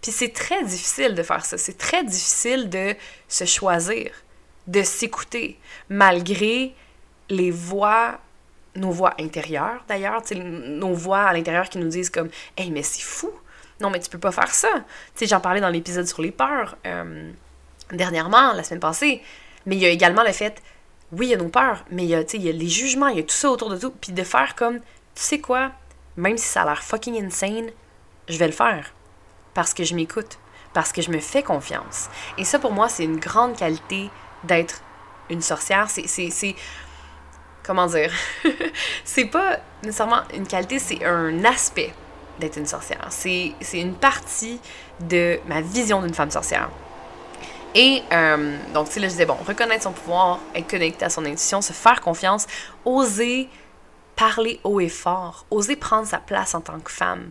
Puis 0.00 0.12
c'est 0.12 0.32
très 0.32 0.64
difficile 0.64 1.14
de 1.14 1.22
faire 1.22 1.44
ça. 1.44 1.58
C'est 1.58 1.76
très 1.76 2.04
difficile 2.04 2.70
de 2.70 2.94
se 3.28 3.44
choisir, 3.44 4.12
de 4.66 4.82
s'écouter, 4.82 5.58
malgré 5.88 6.74
les 7.28 7.50
voix 7.50 8.18
nos 8.76 8.90
voix 8.90 9.14
intérieures 9.18 9.84
d'ailleurs, 9.88 10.22
nos 10.34 10.94
voix 10.94 11.22
à 11.22 11.32
l'intérieur 11.32 11.68
qui 11.68 11.78
nous 11.78 11.88
disent 11.88 12.10
comme 12.10 12.28
Hey, 12.56 12.70
mais 12.70 12.82
c'est 12.82 13.02
fou! 13.02 13.30
Non, 13.80 13.90
mais 13.90 14.00
tu 14.00 14.10
peux 14.10 14.18
pas 14.18 14.32
faire 14.32 14.52
ça! 14.52 14.68
J'en 15.20 15.40
parlais 15.40 15.60
dans 15.60 15.70
l'épisode 15.70 16.06
sur 16.06 16.22
les 16.22 16.30
peurs 16.30 16.76
euh, 16.86 17.30
dernièrement, 17.92 18.52
la 18.52 18.62
semaine 18.62 18.80
passée. 18.80 19.22
Mais 19.66 19.76
il 19.76 19.82
y 19.82 19.86
a 19.86 19.90
également 19.90 20.22
le 20.22 20.32
fait, 20.32 20.62
oui, 21.12 21.26
il 21.26 21.30
y 21.30 21.34
a 21.34 21.36
nos 21.36 21.48
peurs, 21.48 21.84
mais 21.90 22.04
il 22.04 22.08
y 22.08 22.14
a, 22.14 22.20
il 22.20 22.42
y 22.42 22.48
a 22.48 22.52
les 22.52 22.68
jugements, 22.68 23.08
il 23.08 23.16
y 23.16 23.20
a 23.20 23.24
tout 23.24 23.34
ça 23.34 23.50
autour 23.50 23.70
de 23.70 23.76
tout. 23.76 23.90
Puis 24.00 24.12
de 24.12 24.22
faire 24.22 24.54
comme, 24.54 24.78
tu 24.78 25.22
sais 25.22 25.40
quoi, 25.40 25.72
même 26.16 26.36
si 26.36 26.46
ça 26.46 26.62
a 26.62 26.64
l'air 26.66 26.82
fucking 26.82 27.24
insane, 27.24 27.70
je 28.28 28.38
vais 28.38 28.46
le 28.46 28.52
faire. 28.52 28.92
Parce 29.54 29.74
que 29.74 29.84
je 29.84 29.94
m'écoute. 29.94 30.38
Parce 30.72 30.92
que 30.92 31.02
je 31.02 31.10
me 31.10 31.18
fais 31.18 31.42
confiance. 31.42 32.08
Et 32.38 32.44
ça, 32.44 32.58
pour 32.58 32.72
moi, 32.72 32.88
c'est 32.88 33.04
une 33.04 33.18
grande 33.18 33.56
qualité 33.56 34.08
d'être 34.44 34.82
une 35.28 35.42
sorcière. 35.42 35.88
C'est 35.90 36.54
comment 37.70 37.86
dire, 37.86 38.10
c'est 39.04 39.26
pas 39.26 39.60
nécessairement 39.84 40.22
une 40.34 40.44
qualité, 40.44 40.80
c'est 40.80 41.04
un 41.04 41.44
aspect 41.44 41.94
d'être 42.40 42.56
une 42.56 42.66
sorcière. 42.66 43.06
C'est 43.10 43.54
une 43.74 43.94
partie 43.94 44.58
de 44.98 45.38
ma 45.46 45.60
vision 45.60 46.02
d'une 46.02 46.12
femme 46.12 46.32
sorcière. 46.32 46.68
Et 47.76 48.02
euh, 48.12 48.56
donc, 48.74 48.88
tu 48.88 48.94
sais, 48.94 49.00
là, 49.00 49.06
je 49.06 49.12
disais, 49.12 49.24
bon, 49.24 49.36
reconnaître 49.46 49.84
son 49.84 49.92
pouvoir, 49.92 50.40
être 50.52 50.68
connecté 50.68 51.04
à 51.04 51.10
son 51.10 51.24
intuition, 51.24 51.62
se 51.62 51.72
faire 51.72 52.00
confiance, 52.00 52.48
oser 52.84 53.48
parler 54.16 54.58
haut 54.64 54.80
et 54.80 54.88
fort, 54.88 55.46
oser 55.52 55.76
prendre 55.76 56.08
sa 56.08 56.18
place 56.18 56.56
en 56.56 56.60
tant 56.60 56.80
que 56.80 56.90
femme. 56.90 57.30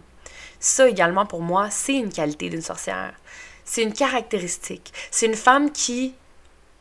Ça 0.62 0.88
également 0.88 1.26
pour 1.26 1.42
moi, 1.42 1.70
c'est 1.70 1.96
une 1.96 2.14
qualité 2.14 2.50
d'une 2.50 2.62
sorcière. 2.62 3.12
C'est 3.66 3.84
une 3.84 3.92
caractéristique. 3.92 4.94
C'est 5.12 5.26
une 5.26 5.36
femme 5.36 5.74
qui 5.74 6.16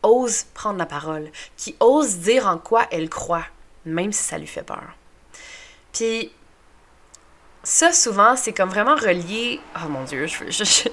ose 0.02 0.44
prendre 0.54 0.78
la 0.78 0.86
parole, 0.86 1.30
qui 1.56 1.76
ose 1.80 2.18
dire 2.18 2.46
en 2.46 2.58
quoi 2.58 2.86
elle 2.90 3.08
croit, 3.08 3.46
même 3.84 4.12
si 4.12 4.22
ça 4.22 4.38
lui 4.38 4.46
fait 4.46 4.62
peur. 4.62 4.94
Puis 5.92 6.32
ça, 7.62 7.92
souvent, 7.92 8.36
c'est 8.36 8.52
comme 8.52 8.70
vraiment 8.70 8.94
relié. 8.94 9.60
Oh 9.76 9.88
mon 9.88 10.04
dieu, 10.04 10.26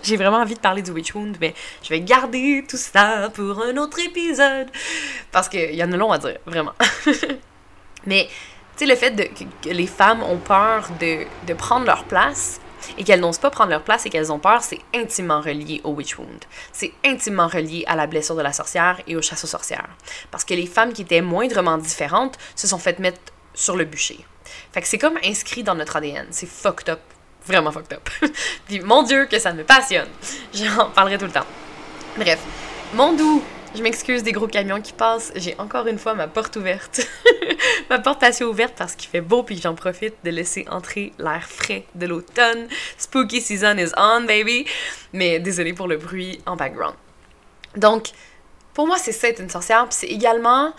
j'ai 0.04 0.18
vraiment 0.18 0.38
envie 0.38 0.56
de 0.56 0.60
parler 0.60 0.82
du 0.82 0.92
Witch 0.92 1.14
Wound, 1.14 1.38
mais 1.40 1.54
je 1.84 1.90
vais 1.90 2.02
garder 2.02 2.66
tout 2.68 2.78
ça 2.78 3.30
pour 3.34 3.62
un 3.62 3.78
autre 3.78 4.00
épisode. 4.00 4.70
Parce 5.32 5.48
qu'il 5.48 5.76
y 5.76 5.84
en 5.84 5.92
a 5.92 5.98
long 5.98 6.12
à 6.12 6.18
dire, 6.18 6.38
vraiment. 6.46 6.74
mais, 8.06 8.28
tu 8.76 8.86
sais, 8.86 8.86
le 8.88 8.96
fait 8.96 9.16
que 9.62 9.70
les 9.70 9.88
femmes 9.88 10.24
ont 10.24 10.38
peur 10.38 10.90
de, 11.00 11.26
de 11.46 11.54
prendre 11.54 11.86
leur 11.86 12.04
place 12.06 12.60
et 12.98 13.04
qu'elles 13.04 13.20
n'osent 13.20 13.38
pas 13.38 13.50
prendre 13.50 13.70
leur 13.72 13.84
place 13.84 14.06
et 14.06 14.10
qu'elles 14.10 14.32
ont 14.32 14.40
peur, 14.40 14.62
c'est 14.62 14.80
intimement 14.94 15.42
relié 15.42 15.82
au 15.84 15.92
Witch 15.92 16.18
Wound. 16.18 16.46
C'est 16.72 16.94
intimement 17.06 17.48
relié 17.48 17.84
à 17.88 17.96
la 17.96 18.08
blessure 18.08 18.36
de 18.36 18.42
la 18.42 18.54
sorcière 18.54 19.02
et 19.08 19.16
aux 19.16 19.22
chasses 19.22 19.44
aux 19.44 19.48
sorcières. 19.48 19.90
Parce 20.32 20.44
que 20.44 20.54
les 20.54 20.66
femmes 20.66 20.94
qui 20.94 21.04
étaient 21.04 21.22
moindrement 21.22 21.78
différentes 21.78 22.38
se 22.56 22.68
sont 22.68 22.80
faites 22.80 23.00
mettre 23.00 23.20
sur 23.54 23.76
le 23.76 23.86
bûcher. 23.86 24.20
Fait 24.72 24.82
que 24.82 24.88
c'est 24.88 24.98
comme 24.98 25.18
inscrit 25.24 25.64
dans 25.64 25.76
notre 25.76 25.96
ADN. 25.96 26.28
C'est 26.32 26.50
fucked 26.50 26.90
up. 26.90 27.00
Vraiment 27.46 27.72
fucked 27.72 27.94
up. 27.94 28.10
Puis 28.68 28.80
mon 28.82 29.04
Dieu, 29.04 29.26
que 29.26 29.40
ça 29.40 29.54
me 29.54 29.64
passionne. 29.64 30.08
J'en 30.54 30.90
parlerai 30.90 31.18
tout 31.18 31.26
le 31.26 31.32
temps. 31.32 31.46
Bref, 32.18 32.40
mon 32.94 33.14
doux, 33.14 33.44
je 33.76 33.84
m'excuse 33.84 34.24
des 34.24 34.32
gros 34.32 34.48
camions 34.48 34.82
qui 34.82 34.94
passent. 34.94 35.32
J'ai 35.36 35.56
encore 35.60 35.88
une 35.88 36.00
fois 36.00 36.14
ma 36.14 36.28
porte 36.28 36.56
ouverte. 36.56 37.08
ma 37.90 38.00
porte 38.00 38.20
patio 38.20 38.50
ouverte 38.50 38.74
parce 38.78 38.96
qu'il 38.96 39.10
fait 39.10 39.22
beau 39.22 39.44
puis 39.44 39.60
j'en 39.62 39.76
profite 39.76 40.16
de 40.24 40.30
laisser 40.30 40.66
entrer 40.70 41.12
l'air 41.20 41.48
frais 41.48 41.86
de 41.96 42.06
l'automne. 42.06 42.68
Spooky 42.98 43.42
season 43.42 43.78
is 43.78 43.92
on, 43.98 44.22
baby. 44.22 44.66
Mais 45.14 45.40
désolé 45.40 45.74
pour 45.74 45.88
le 45.88 45.98
bruit 45.98 46.42
en 46.46 46.56
background. 46.56 46.96
Donc, 47.76 48.10
pour 48.74 48.88
moi, 48.88 48.98
c'est 48.98 49.12
ça 49.12 49.30
être 49.30 49.42
une 49.42 49.50
sorcière. 49.50 49.88
Puis 49.88 49.98
c'est 50.00 50.08
également 50.08 50.74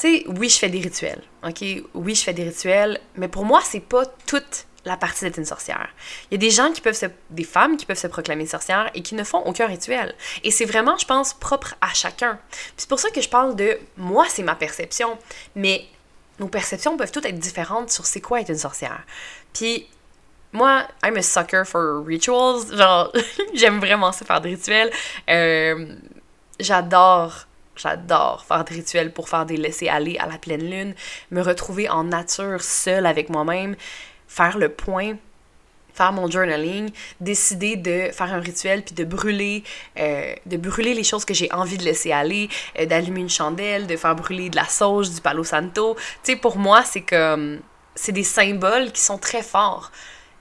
tu 0.00 0.08
sais, 0.08 0.24
oui, 0.28 0.48
je 0.48 0.58
fais 0.58 0.70
des 0.70 0.80
rituels, 0.80 1.22
ok? 1.46 1.62
Oui, 1.92 2.14
je 2.14 2.22
fais 2.22 2.32
des 2.32 2.44
rituels, 2.44 2.98
mais 3.16 3.28
pour 3.28 3.44
moi, 3.44 3.60
c'est 3.62 3.80
pas 3.80 4.06
toute 4.26 4.66
la 4.84 4.96
partie 4.96 5.24
d'être 5.24 5.38
une 5.38 5.44
sorcière. 5.44 5.88
Il 6.30 6.34
y 6.34 6.36
a 6.36 6.38
des 6.38 6.50
gens 6.50 6.72
qui 6.72 6.80
peuvent 6.80 6.96
se, 6.96 7.06
des 7.30 7.44
femmes 7.44 7.76
qui 7.76 7.86
peuvent 7.86 7.98
se 7.98 8.06
proclamer 8.06 8.46
sorcières 8.46 8.90
et 8.94 9.02
qui 9.02 9.14
ne 9.14 9.24
font 9.24 9.40
aucun 9.40 9.66
rituel. 9.66 10.14
Et 10.42 10.50
c'est 10.50 10.64
vraiment, 10.64 10.96
je 10.96 11.06
pense, 11.06 11.34
propre 11.34 11.74
à 11.80 11.92
chacun. 11.92 12.38
c'est 12.76 12.88
pour 12.88 12.98
ça 12.98 13.10
que 13.10 13.20
je 13.20 13.28
parle 13.28 13.56
de 13.56 13.78
moi, 13.96 14.26
c'est 14.28 14.42
ma 14.42 14.54
perception, 14.54 15.18
mais 15.54 15.84
nos 16.38 16.48
perceptions 16.48 16.96
peuvent 16.96 17.12
toutes 17.12 17.26
être 17.26 17.38
différentes 17.38 17.90
sur 17.90 18.06
c'est 18.06 18.20
quoi 18.20 18.40
être 18.40 18.48
une 18.48 18.56
sorcière. 18.56 19.02
Puis 19.52 19.86
moi, 20.52 20.86
I'm 21.04 21.16
a 21.16 21.22
sucker 21.22 21.64
for 21.64 22.02
rituals. 22.04 22.76
Genre, 22.76 23.12
j'aime 23.54 23.78
vraiment 23.78 24.12
ça 24.12 24.24
faire 24.24 24.40
des 24.40 24.50
rituels. 24.50 24.90
Euh, 25.28 25.94
j'adore 26.58 27.46
J'adore 27.76 28.44
faire 28.44 28.64
des 28.64 28.74
rituels 28.74 29.10
pour 29.10 29.28
faire 29.28 29.46
des 29.46 29.56
laisser-aller 29.56 30.18
à 30.18 30.26
la 30.26 30.36
pleine 30.36 30.68
lune, 30.68 30.94
me 31.30 31.40
retrouver 31.40 31.88
en 31.88 32.04
nature 32.04 32.60
seule 32.60 33.06
avec 33.06 33.30
moi-même, 33.30 33.74
faire 34.30 34.58
le 34.58 34.68
point, 34.68 35.16
faire 35.92 36.12
mon 36.12 36.30
journaling, 36.30 36.90
décider 37.20 37.76
de 37.76 38.10
faire 38.12 38.32
un 38.32 38.38
rituel 38.38 38.82
puis 38.84 38.94
de 38.94 39.02
brûler, 39.04 39.64
euh, 39.98 40.34
de 40.46 40.56
brûler 40.56 40.94
les 40.94 41.02
choses 41.02 41.24
que 41.24 41.34
j'ai 41.34 41.52
envie 41.52 41.76
de 41.76 41.82
laisser 41.82 42.12
aller, 42.12 42.48
euh, 42.78 42.86
d'allumer 42.86 43.20
une 43.20 43.28
chandelle, 43.28 43.88
de 43.88 43.96
faire 43.96 44.14
brûler 44.14 44.48
de 44.48 44.56
la 44.56 44.66
sauge, 44.66 45.10
du 45.10 45.20
palo 45.20 45.42
santo. 45.42 45.96
Tu 46.22 46.32
sais, 46.32 46.36
pour 46.36 46.56
moi, 46.56 46.84
c'est 46.84 47.02
comme. 47.02 47.60
C'est 47.96 48.12
des 48.12 48.24
symboles 48.24 48.92
qui 48.92 49.00
sont 49.00 49.18
très 49.18 49.42
forts 49.42 49.90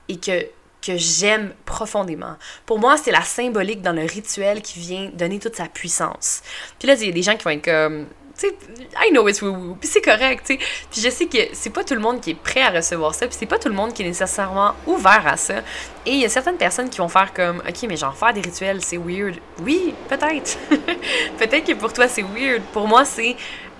et 0.07 0.17
que 0.17 0.45
que 0.81 0.95
j'aime 0.95 1.53
profondément. 1.65 2.37
Pour 2.65 2.79
moi, 2.79 2.95
c'est 2.95 3.11
la 3.11 3.23
symbolique 3.23 3.81
dans 3.81 3.91
le 3.91 4.03
rituel 4.03 4.61
qui 4.61 4.79
vient 4.79 5.09
donner 5.13 5.37
toute 5.39 5.57
sa 5.57 5.65
puissance. 5.65 6.41
Puis 6.77 6.87
là, 6.87 6.93
il 6.93 7.05
y 7.05 7.09
a 7.09 7.11
des 7.11 7.21
gens 7.21 7.35
qui 7.35 7.43
vont 7.43 7.49
être 7.49 7.65
comme 7.65 8.05
I 8.47 9.11
know 9.11 9.27
it's 9.27 9.41
woo-woo, 9.41 9.75
puis 9.79 9.89
c'est 9.89 10.01
correct, 10.01 10.45
tu 10.45 10.53
sais. 10.53 10.59
Puis 10.91 11.01
je 11.01 11.09
sais 11.09 11.25
que 11.25 11.37
c'est 11.53 11.69
pas 11.69 11.83
tout 11.83 11.93
le 11.93 11.99
monde 11.99 12.21
qui 12.21 12.31
est 12.31 12.35
prêt 12.35 12.61
à 12.61 12.69
recevoir 12.69 13.13
ça, 13.15 13.27
puis 13.27 13.35
c'est 13.37 13.45
pas 13.45 13.59
tout 13.59 13.69
le 13.69 13.75
monde 13.75 13.93
qui 13.93 14.03
est 14.03 14.07
nécessairement 14.07 14.73
ouvert 14.87 15.25
à 15.25 15.37
ça. 15.37 15.59
Et 16.05 16.11
il 16.11 16.19
y 16.19 16.25
a 16.25 16.29
certaines 16.29 16.57
personnes 16.57 16.89
qui 16.89 16.99
vont 16.99 17.09
faire 17.09 17.33
comme, 17.33 17.59
ok, 17.67 17.85
mais 17.87 17.97
genre 17.97 18.15
faire 18.15 18.33
des 18.33 18.41
rituels, 18.41 18.83
c'est 18.83 18.97
weird. 18.97 19.35
Oui, 19.61 19.93
peut-être. 20.07 20.57
peut-être 21.37 21.65
que 21.65 21.73
pour 21.73 21.93
toi 21.93 22.07
c'est 22.07 22.23
weird. 22.23 22.61
Pour 22.73 22.87
moi, 22.87 23.05
c'est 23.05 23.35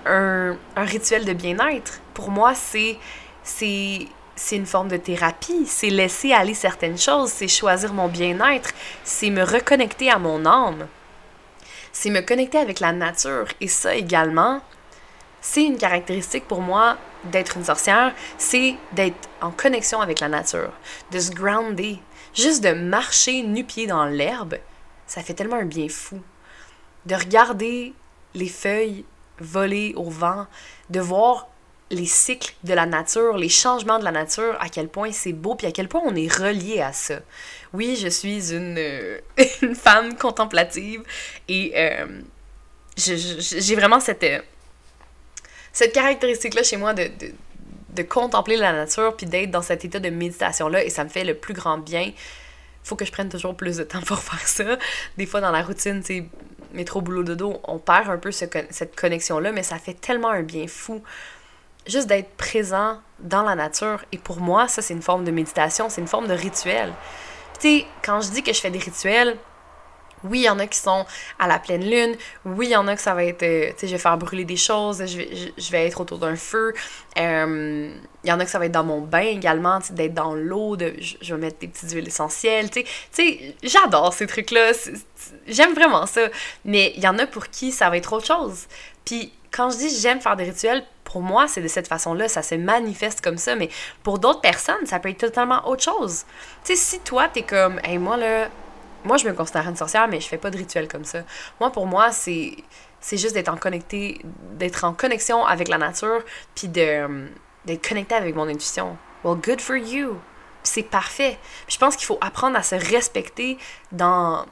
un, 0.06 0.56
un 0.76 0.84
rituel 0.84 1.24
de 1.24 1.32
bien-être. 1.32 2.00
Pour 2.14 2.30
moi, 2.30 2.54
c'est 2.54 2.96
c'est 3.42 4.06
c'est 4.36 4.56
une 4.56 4.66
forme 4.66 4.88
de 4.88 4.96
thérapie, 4.96 5.66
c'est 5.66 5.90
laisser 5.90 6.32
aller 6.32 6.54
certaines 6.54 6.96
choses, 6.96 7.28
c'est 7.28 7.46
choisir 7.46 7.92
mon 7.92 8.08
bien-être, 8.08 8.70
c'est 9.04 9.28
me 9.28 9.42
reconnecter 9.42 10.10
à 10.10 10.18
mon 10.18 10.46
âme, 10.46 10.86
c'est 11.92 12.10
me 12.10 12.20
connecter 12.20 12.58
avec 12.58 12.80
la 12.80 12.92
nature. 12.92 13.46
Et 13.60 13.68
ça 13.68 13.94
également, 13.94 14.60
c'est 15.40 15.64
une 15.64 15.78
caractéristique 15.78 16.46
pour 16.46 16.60
moi 16.60 16.96
d'être 17.24 17.56
une 17.56 17.64
sorcière, 17.64 18.14
c'est 18.38 18.76
d'être 18.92 19.28
en 19.40 19.50
connexion 19.50 20.00
avec 20.00 20.20
la 20.20 20.28
nature, 20.28 20.72
de 21.10 21.18
se 21.18 21.30
grounder, 21.30 21.98
juste 22.34 22.62
de 22.62 22.72
marcher 22.72 23.42
nu-pied 23.42 23.86
dans 23.86 24.06
l'herbe, 24.06 24.56
ça 25.06 25.22
fait 25.22 25.34
tellement 25.34 25.56
un 25.56 25.64
bien 25.64 25.88
fou. 25.88 26.20
De 27.06 27.14
regarder 27.14 27.94
les 28.34 28.48
feuilles 28.48 29.04
voler 29.40 29.94
au 29.96 30.08
vent, 30.08 30.46
de 30.90 31.00
voir 31.00 31.48
les 31.90 32.06
cycles 32.06 32.54
de 32.62 32.72
la 32.72 32.86
nature, 32.86 33.36
les 33.36 33.48
changements 33.48 33.98
de 33.98 34.04
la 34.04 34.12
nature, 34.12 34.56
à 34.60 34.68
quel 34.68 34.88
point 34.88 35.10
c'est 35.12 35.32
beau, 35.32 35.56
puis 35.56 35.66
à 35.66 35.72
quel 35.72 35.88
point 35.88 36.00
on 36.04 36.14
est 36.14 36.32
relié 36.32 36.80
à 36.80 36.92
ça. 36.92 37.18
Oui, 37.72 37.98
je 38.00 38.08
suis 38.08 38.52
une, 38.52 38.76
euh, 38.78 39.18
femme 39.74 40.16
contemplative 40.16 41.02
et 41.48 41.72
euh, 41.76 42.06
j'ai 42.96 43.74
vraiment 43.74 43.98
cette, 43.98 44.22
euh, 44.22 44.40
cette 45.72 45.92
caractéristique-là 45.92 46.62
chez 46.62 46.76
moi 46.76 46.94
de, 46.94 47.04
de, 47.04 47.32
de, 47.90 48.02
contempler 48.02 48.56
la 48.56 48.72
nature, 48.72 49.16
puis 49.16 49.26
d'être 49.26 49.50
dans 49.50 49.62
cet 49.62 49.84
état 49.84 49.98
de 49.98 50.10
méditation-là, 50.10 50.84
et 50.84 50.90
ça 50.90 51.02
me 51.02 51.08
fait 51.08 51.24
le 51.24 51.34
plus 51.34 51.54
grand 51.54 51.78
bien. 51.78 52.12
Faut 52.84 52.94
que 52.94 53.04
je 53.04 53.12
prenne 53.12 53.28
toujours 53.28 53.56
plus 53.56 53.78
de 53.78 53.84
temps 53.84 54.02
pour 54.06 54.18
faire 54.18 54.46
ça. 54.46 54.78
Des 55.16 55.26
fois, 55.26 55.40
dans 55.40 55.50
la 55.50 55.62
routine, 55.62 56.02
c'est 56.04 56.24
métro, 56.72 57.00
boulot, 57.00 57.24
dodo, 57.24 57.60
on 57.64 57.78
perd 57.78 58.10
un 58.10 58.18
peu 58.18 58.30
cette 58.30 58.94
connexion-là, 58.94 59.50
mais 59.50 59.64
ça 59.64 59.78
fait 59.78 59.94
tellement 59.94 60.30
un 60.30 60.42
bien 60.42 60.68
fou 60.68 61.02
juste 61.86 62.06
d'être 62.06 62.36
présent 62.36 62.98
dans 63.18 63.42
la 63.42 63.54
nature. 63.54 64.02
Et 64.12 64.18
pour 64.18 64.40
moi, 64.40 64.68
ça, 64.68 64.82
c'est 64.82 64.94
une 64.94 65.02
forme 65.02 65.24
de 65.24 65.30
méditation, 65.30 65.88
c'est 65.88 66.00
une 66.00 66.08
forme 66.08 66.26
de 66.26 66.34
rituel. 66.34 66.92
Tu 67.60 67.80
sais, 67.80 67.86
quand 68.02 68.20
je 68.20 68.30
dis 68.30 68.42
que 68.42 68.52
je 68.52 68.60
fais 68.60 68.70
des 68.70 68.78
rituels, 68.78 69.36
oui, 70.24 70.40
il 70.40 70.44
y 70.44 70.48
en 70.50 70.58
a 70.58 70.66
qui 70.66 70.78
sont 70.78 71.06
à 71.38 71.46
la 71.46 71.58
pleine 71.58 71.88
lune. 71.88 72.14
Oui, 72.44 72.66
il 72.66 72.72
y 72.72 72.76
en 72.76 72.86
a 72.88 72.94
que 72.94 73.00
ça 73.00 73.14
va 73.14 73.24
être, 73.24 73.42
euh, 73.42 73.68
tu 73.70 73.74
sais, 73.78 73.86
je 73.86 73.92
vais 73.92 73.98
faire 73.98 74.18
brûler 74.18 74.44
des 74.44 74.56
choses, 74.56 75.04
je 75.06 75.16
vais, 75.16 75.30
je, 75.56 75.70
vais 75.70 75.86
être 75.86 76.00
autour 76.00 76.18
d'un 76.18 76.36
feu. 76.36 76.74
Euh, 77.18 77.94
il 78.22 78.28
y 78.28 78.32
en 78.32 78.38
a 78.38 78.44
que 78.44 78.50
ça 78.50 78.58
va 78.58 78.66
être 78.66 78.72
dans 78.72 78.84
mon 78.84 79.00
bain 79.00 79.20
également, 79.20 79.78
d'être 79.90 80.14
dans 80.14 80.34
l'eau, 80.34 80.76
je, 80.78 81.34
vais 81.34 81.40
mettre 81.40 81.58
des 81.58 81.68
petites 81.68 81.90
huiles 81.92 82.08
essentielles, 82.08 82.70
tu 82.70 82.84
sais. 83.10 83.54
J'adore 83.62 84.12
ces 84.12 84.26
trucs-là. 84.26 84.72
J'aime 85.46 85.74
vraiment 85.74 86.06
ça. 86.06 86.28
Mais 86.64 86.92
il 86.96 87.02
y 87.02 87.08
en 87.08 87.18
a 87.18 87.26
pour 87.26 87.48
qui 87.48 87.72
ça 87.72 87.88
va 87.88 87.96
être 87.96 88.12
autre 88.12 88.26
chose. 88.26 88.66
Puis 89.04 89.32
quand 89.50 89.70
je 89.70 89.78
dis 89.78 90.00
j'aime 90.00 90.20
faire 90.20 90.36
des 90.36 90.44
rituels, 90.44 90.84
pour 91.10 91.22
moi, 91.22 91.48
c'est 91.48 91.60
de 91.60 91.68
cette 91.68 91.88
façon-là, 91.88 92.28
ça 92.28 92.42
se 92.42 92.54
manifeste 92.54 93.20
comme 93.20 93.36
ça, 93.36 93.56
mais 93.56 93.68
pour 94.04 94.20
d'autres 94.20 94.40
personnes, 94.40 94.86
ça 94.86 95.00
peut 95.00 95.08
être 95.08 95.18
totalement 95.18 95.66
autre 95.68 95.82
chose. 95.82 96.24
Tu 96.64 96.74
sais, 96.74 96.76
si 96.76 97.00
toi, 97.00 97.26
t'es 97.28 97.42
comme, 97.42 97.80
hey, 97.82 97.98
moi, 97.98 98.16
là, 98.16 98.48
moi, 99.04 99.16
je 99.16 99.26
me 99.26 99.32
considère 99.32 99.68
une 99.68 99.76
sorcière, 99.76 100.06
mais 100.06 100.20
je 100.20 100.28
fais 100.28 100.38
pas 100.38 100.50
de 100.50 100.56
rituel 100.56 100.86
comme 100.86 101.04
ça. 101.04 101.22
Moi, 101.58 101.70
pour 101.70 101.86
moi, 101.86 102.12
c'est 102.12 102.56
c'est 103.02 103.16
juste 103.16 103.34
d'être 103.34 103.48
en 103.48 103.56
connecté, 103.56 104.20
d'être 104.52 104.84
en 104.84 104.92
connexion 104.92 105.44
avec 105.44 105.68
la 105.68 105.78
nature, 105.78 106.22
puis 106.54 106.68
de 106.68 107.26
d'être 107.64 107.86
connecté 107.86 108.14
avec 108.14 108.36
mon 108.36 108.46
intuition. 108.48 108.96
Well, 109.24 109.36
good 109.36 109.60
for 109.60 109.76
you. 109.76 110.18
C'est 110.62 110.82
parfait. 110.82 111.38
je 111.66 111.78
pense 111.78 111.96
qu'il 111.96 112.06
faut 112.06 112.18
apprendre 112.20 112.56
à 112.56 112.62
se 112.62 112.74
respecter 112.74 113.58
dans 113.90 114.44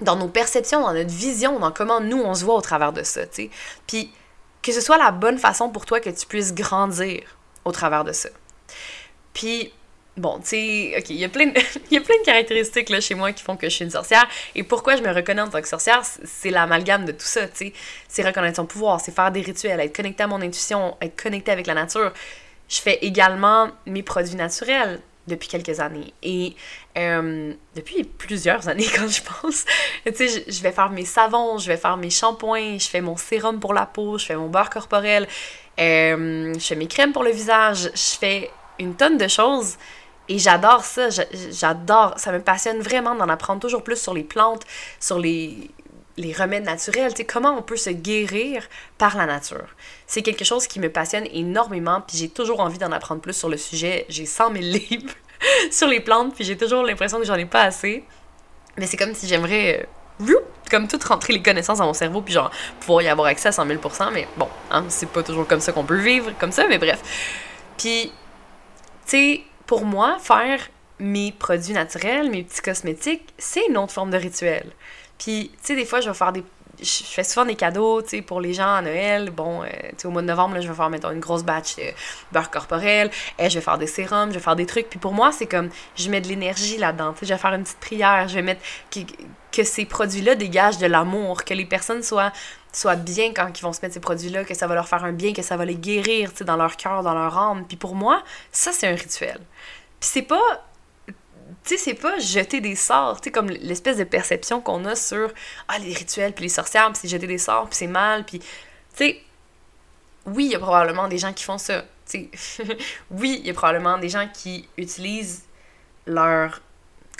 dans 0.00 0.16
nos 0.16 0.28
perceptions, 0.28 0.82
dans 0.82 0.94
notre 0.94 1.10
vision, 1.10 1.58
dans 1.58 1.72
comment 1.72 2.00
nous 2.00 2.18
on 2.22 2.34
se 2.34 2.44
voit 2.44 2.54
au 2.54 2.60
travers 2.60 2.92
de 2.92 3.02
ça, 3.02 3.26
tu 3.26 3.34
sais. 3.44 3.50
Puis 3.86 4.12
que 4.62 4.72
ce 4.72 4.80
soit 4.80 4.98
la 4.98 5.10
bonne 5.10 5.38
façon 5.38 5.70
pour 5.70 5.86
toi 5.86 6.00
que 6.00 6.10
tu 6.10 6.26
puisses 6.26 6.54
grandir 6.54 7.22
au 7.64 7.72
travers 7.72 8.04
de 8.04 8.12
ça. 8.12 8.28
Puis, 9.32 9.72
bon, 10.16 10.38
tu 10.40 10.48
sais, 10.48 10.94
ok, 10.98 11.10
il 11.10 11.16
y, 11.16 11.24
a 11.24 11.28
plein 11.28 11.46
de, 11.46 12.24
caractéristiques 12.24 12.90
là, 12.90 13.00
chez 13.00 13.14
moi 13.14 13.32
qui 13.32 13.42
font 13.42 13.56
que 13.56 13.68
je 13.68 13.74
suis 13.74 13.84
une 13.84 13.90
sorcière. 13.90 14.26
Et 14.54 14.62
pourquoi 14.62 14.96
je 14.96 15.02
me 15.02 15.12
reconnais 15.12 15.42
en 15.42 15.48
tant 15.48 15.60
que 15.60 15.68
sorcière, 15.68 16.02
c'est 16.04 16.50
l'amalgame 16.50 17.04
de 17.04 17.12
tout 17.12 17.26
ça, 17.26 17.46
tu 17.48 17.56
sais. 17.56 17.72
C'est 18.08 18.26
reconnaître 18.26 18.56
son 18.56 18.66
pouvoir, 18.66 19.00
c'est 19.00 19.14
faire 19.14 19.30
des 19.30 19.42
rituels, 19.42 19.80
être 19.80 19.94
connecté 19.94 20.22
à 20.22 20.26
mon 20.26 20.40
intuition, 20.40 20.96
être 21.00 21.20
connecté 21.20 21.50
avec 21.52 21.66
la 21.66 21.74
nature. 21.74 22.12
Je 22.68 22.80
fais 22.80 22.98
également 23.02 23.70
mes 23.86 24.02
produits 24.02 24.36
naturels 24.36 25.00
depuis 25.26 25.48
quelques 25.48 25.80
années. 25.80 26.12
Et 26.22 26.54
euh, 26.98 27.52
depuis 27.74 28.04
plusieurs 28.04 28.68
années, 28.68 28.86
quand 28.96 29.08
je 29.08 29.22
pense, 29.22 29.64
tu 30.04 30.14
sais, 30.14 30.44
je, 30.48 30.62
vais 30.62 30.72
faire 30.72 30.90
mes 30.90 31.04
savons, 31.04 31.58
je 31.58 31.68
vais 31.68 31.76
faire 31.76 31.96
mes 31.96 32.10
shampoings, 32.10 32.78
je 32.78 32.88
fais 32.88 33.00
mon 33.00 33.16
sérum 33.16 33.60
pour 33.60 33.74
la 33.74 33.86
peau, 33.86 34.18
je 34.18 34.26
fais 34.26 34.36
mon 34.36 34.48
beurre 34.48 34.70
corporel. 34.70 35.26
Euh, 35.78 36.52
je 36.54 36.60
fais 36.60 36.76
mes 36.76 36.86
crèmes 36.88 37.12
pour 37.12 37.22
le 37.22 37.30
visage. 37.30 37.90
Je 37.94 38.18
fais 38.18 38.50
une 38.78 38.94
tonne 38.94 39.18
de 39.18 39.28
choses. 39.28 39.76
Et 40.28 40.38
j'adore 40.38 40.84
ça. 40.84 41.08
J'adore. 41.50 42.14
Ça 42.16 42.32
me 42.32 42.40
passionne 42.40 42.80
vraiment 42.80 43.14
d'en 43.14 43.28
apprendre 43.28 43.60
toujours 43.60 43.82
plus 43.82 44.00
sur 44.00 44.14
les 44.14 44.24
plantes, 44.24 44.62
sur 45.00 45.18
les, 45.18 45.70
les 46.16 46.32
remèdes 46.32 46.64
naturels, 46.64 47.12
comment 47.26 47.56
on 47.56 47.62
peut 47.62 47.76
se 47.76 47.90
guérir 47.90 48.64
par 48.98 49.16
la 49.16 49.26
nature? 49.26 49.68
C'est 50.06 50.22
quelque 50.22 50.44
chose 50.44 50.66
qui 50.66 50.80
me 50.80 50.90
passionne 50.90 51.26
énormément, 51.32 52.00
puis 52.00 52.16
j'ai 52.16 52.28
toujours 52.28 52.60
envie 52.60 52.78
d'en 52.78 52.92
apprendre 52.92 53.20
plus 53.20 53.32
sur 53.32 53.48
le 53.48 53.56
sujet. 53.56 54.06
J'ai 54.08 54.26
100 54.26 54.52
000 54.52 54.56
livres 54.64 55.14
sur 55.70 55.88
les 55.88 56.00
plantes, 56.00 56.34
puis 56.34 56.44
j'ai 56.44 56.56
toujours 56.56 56.82
l'impression 56.82 57.18
que 57.18 57.24
j'en 57.24 57.36
ai 57.36 57.46
pas 57.46 57.62
assez. 57.62 58.04
Mais 58.76 58.86
c'est 58.86 58.96
comme 58.96 59.14
si 59.14 59.26
j'aimerais, 59.26 59.86
euh, 60.20 60.34
comme 60.70 60.88
tout 60.88 60.98
rentrer 61.06 61.32
les 61.32 61.42
connaissances 61.42 61.78
dans 61.78 61.86
mon 61.86 61.94
cerveau, 61.94 62.22
puis 62.22 62.34
genre 62.34 62.50
pouvoir 62.80 63.02
y 63.02 63.08
avoir 63.08 63.26
accès 63.26 63.48
à 63.48 63.52
100 63.52 63.66
000% 63.66 64.10
mais 64.12 64.28
bon, 64.36 64.48
hein, 64.70 64.84
c'est 64.88 65.08
pas 65.08 65.22
toujours 65.22 65.46
comme 65.46 65.60
ça 65.60 65.72
qu'on 65.72 65.84
peut 65.84 65.98
vivre, 65.98 66.32
comme 66.38 66.52
ça, 66.52 66.66
mais 66.68 66.78
bref. 66.78 67.00
Puis, 67.76 68.12
tu 69.06 69.10
sais, 69.10 69.40
pour 69.66 69.84
moi, 69.84 70.18
faire 70.20 70.60
mes 70.98 71.32
produits 71.32 71.72
naturels, 71.72 72.30
mes 72.30 72.42
petits 72.42 72.60
cosmétiques, 72.60 73.32
c'est 73.38 73.66
une 73.68 73.78
autre 73.78 73.92
forme 73.92 74.10
de 74.10 74.18
rituel. 74.18 74.70
Puis, 75.20 75.50
tu 75.52 75.58
sais, 75.62 75.76
des 75.76 75.84
fois, 75.84 76.00
je 76.00 76.08
vais 76.08 76.14
faire 76.14 76.32
des. 76.32 76.42
Je 76.80 77.04
fais 77.04 77.24
souvent 77.24 77.44
des 77.44 77.56
cadeaux, 77.56 78.00
tu 78.00 78.08
sais, 78.08 78.22
pour 78.22 78.40
les 78.40 78.54
gens 78.54 78.74
à 78.74 78.80
Noël. 78.80 79.28
Bon, 79.30 79.62
euh, 79.62 79.66
tu 79.66 79.94
sais, 79.98 80.08
au 80.08 80.10
mois 80.10 80.22
de 80.22 80.26
novembre, 80.26 80.54
là, 80.54 80.62
je 80.62 80.68
vais 80.68 80.74
faire, 80.74 80.88
mettons, 80.88 81.10
une 81.10 81.20
grosse 81.20 81.42
batch 81.42 81.76
de 81.76 81.82
beurre 82.32 82.50
corporel. 82.50 83.10
Et 83.38 83.50
je 83.50 83.56
vais 83.56 83.60
faire 83.60 83.76
des 83.76 83.86
sérums, 83.86 84.30
je 84.30 84.34
vais 84.34 84.40
faire 84.40 84.56
des 84.56 84.64
trucs. 84.64 84.88
Puis 84.88 84.98
pour 84.98 85.12
moi, 85.12 85.30
c'est 85.30 85.46
comme, 85.46 85.68
je 85.94 86.08
mets 86.08 86.22
de 86.22 86.28
l'énergie 86.28 86.78
là-dedans. 86.78 87.12
Tu 87.12 87.20
sais, 87.20 87.26
je 87.26 87.34
vais 87.34 87.38
faire 87.38 87.52
une 87.52 87.64
petite 87.64 87.80
prière. 87.80 88.28
Je 88.28 88.36
vais 88.36 88.42
mettre. 88.42 88.62
Que, 88.90 89.00
que 89.52 89.62
ces 89.62 89.84
produits-là 89.84 90.36
dégagent 90.36 90.78
de 90.78 90.86
l'amour. 90.86 91.44
Que 91.44 91.52
les 91.52 91.66
personnes 91.66 92.02
soient 92.02 92.32
soient 92.72 92.96
bien 92.96 93.32
quand 93.34 93.50
ils 93.58 93.62
vont 93.62 93.72
se 93.72 93.80
mettre 93.82 93.94
ces 93.94 94.00
produits-là, 94.00 94.44
que 94.44 94.54
ça 94.54 94.68
va 94.68 94.76
leur 94.76 94.88
faire 94.88 95.04
un 95.04 95.12
bien, 95.12 95.32
que 95.32 95.42
ça 95.42 95.56
va 95.56 95.64
les 95.64 95.74
guérir, 95.74 96.30
tu 96.30 96.38
sais, 96.38 96.44
dans 96.44 96.56
leur 96.56 96.76
cœur, 96.76 97.02
dans 97.02 97.14
leur 97.14 97.36
âme. 97.36 97.64
Puis 97.66 97.76
pour 97.76 97.96
moi, 97.96 98.22
ça, 98.52 98.70
c'est 98.72 98.86
un 98.86 98.94
rituel. 98.94 99.40
Puis 99.98 100.08
c'est 100.12 100.22
pas 100.22 100.69
tu 101.64 101.76
sais, 101.76 101.84
c'est 101.84 101.94
pas 101.94 102.18
jeter 102.18 102.60
des 102.60 102.74
sorts, 102.74 103.20
tu 103.20 103.26
sais, 103.26 103.30
comme 103.32 103.48
l'espèce 103.50 103.98
de 103.98 104.04
perception 104.04 104.60
qu'on 104.60 104.84
a 104.84 104.96
sur 104.96 105.32
ah, 105.68 105.78
les 105.78 105.92
rituels, 105.92 106.32
puis 106.32 106.44
les 106.44 106.48
sorcières, 106.48 106.90
puis 106.92 107.00
c'est 107.02 107.08
jeter 107.08 107.26
des 107.26 107.38
sorts, 107.38 107.68
puis 107.68 107.76
c'est 107.76 107.86
mal, 107.86 108.24
puis, 108.24 108.38
tu 108.38 108.46
sais, 108.94 109.22
oui, 110.26 110.46
il 110.46 110.52
y 110.52 110.54
a 110.54 110.58
probablement 110.58 111.08
des 111.08 111.18
gens 111.18 111.32
qui 111.32 111.44
font 111.44 111.58
ça, 111.58 111.84
tu 112.08 112.30
sais. 112.34 112.64
oui, 113.10 113.38
il 113.40 113.46
y 113.46 113.50
a 113.50 113.54
probablement 113.54 113.98
des 113.98 114.08
gens 114.08 114.28
qui 114.32 114.68
utilisent 114.76 115.44
leur, 116.06 116.60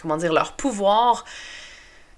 comment 0.01 0.17
dire, 0.17 0.33
leur 0.33 0.53
pouvoir 0.53 1.25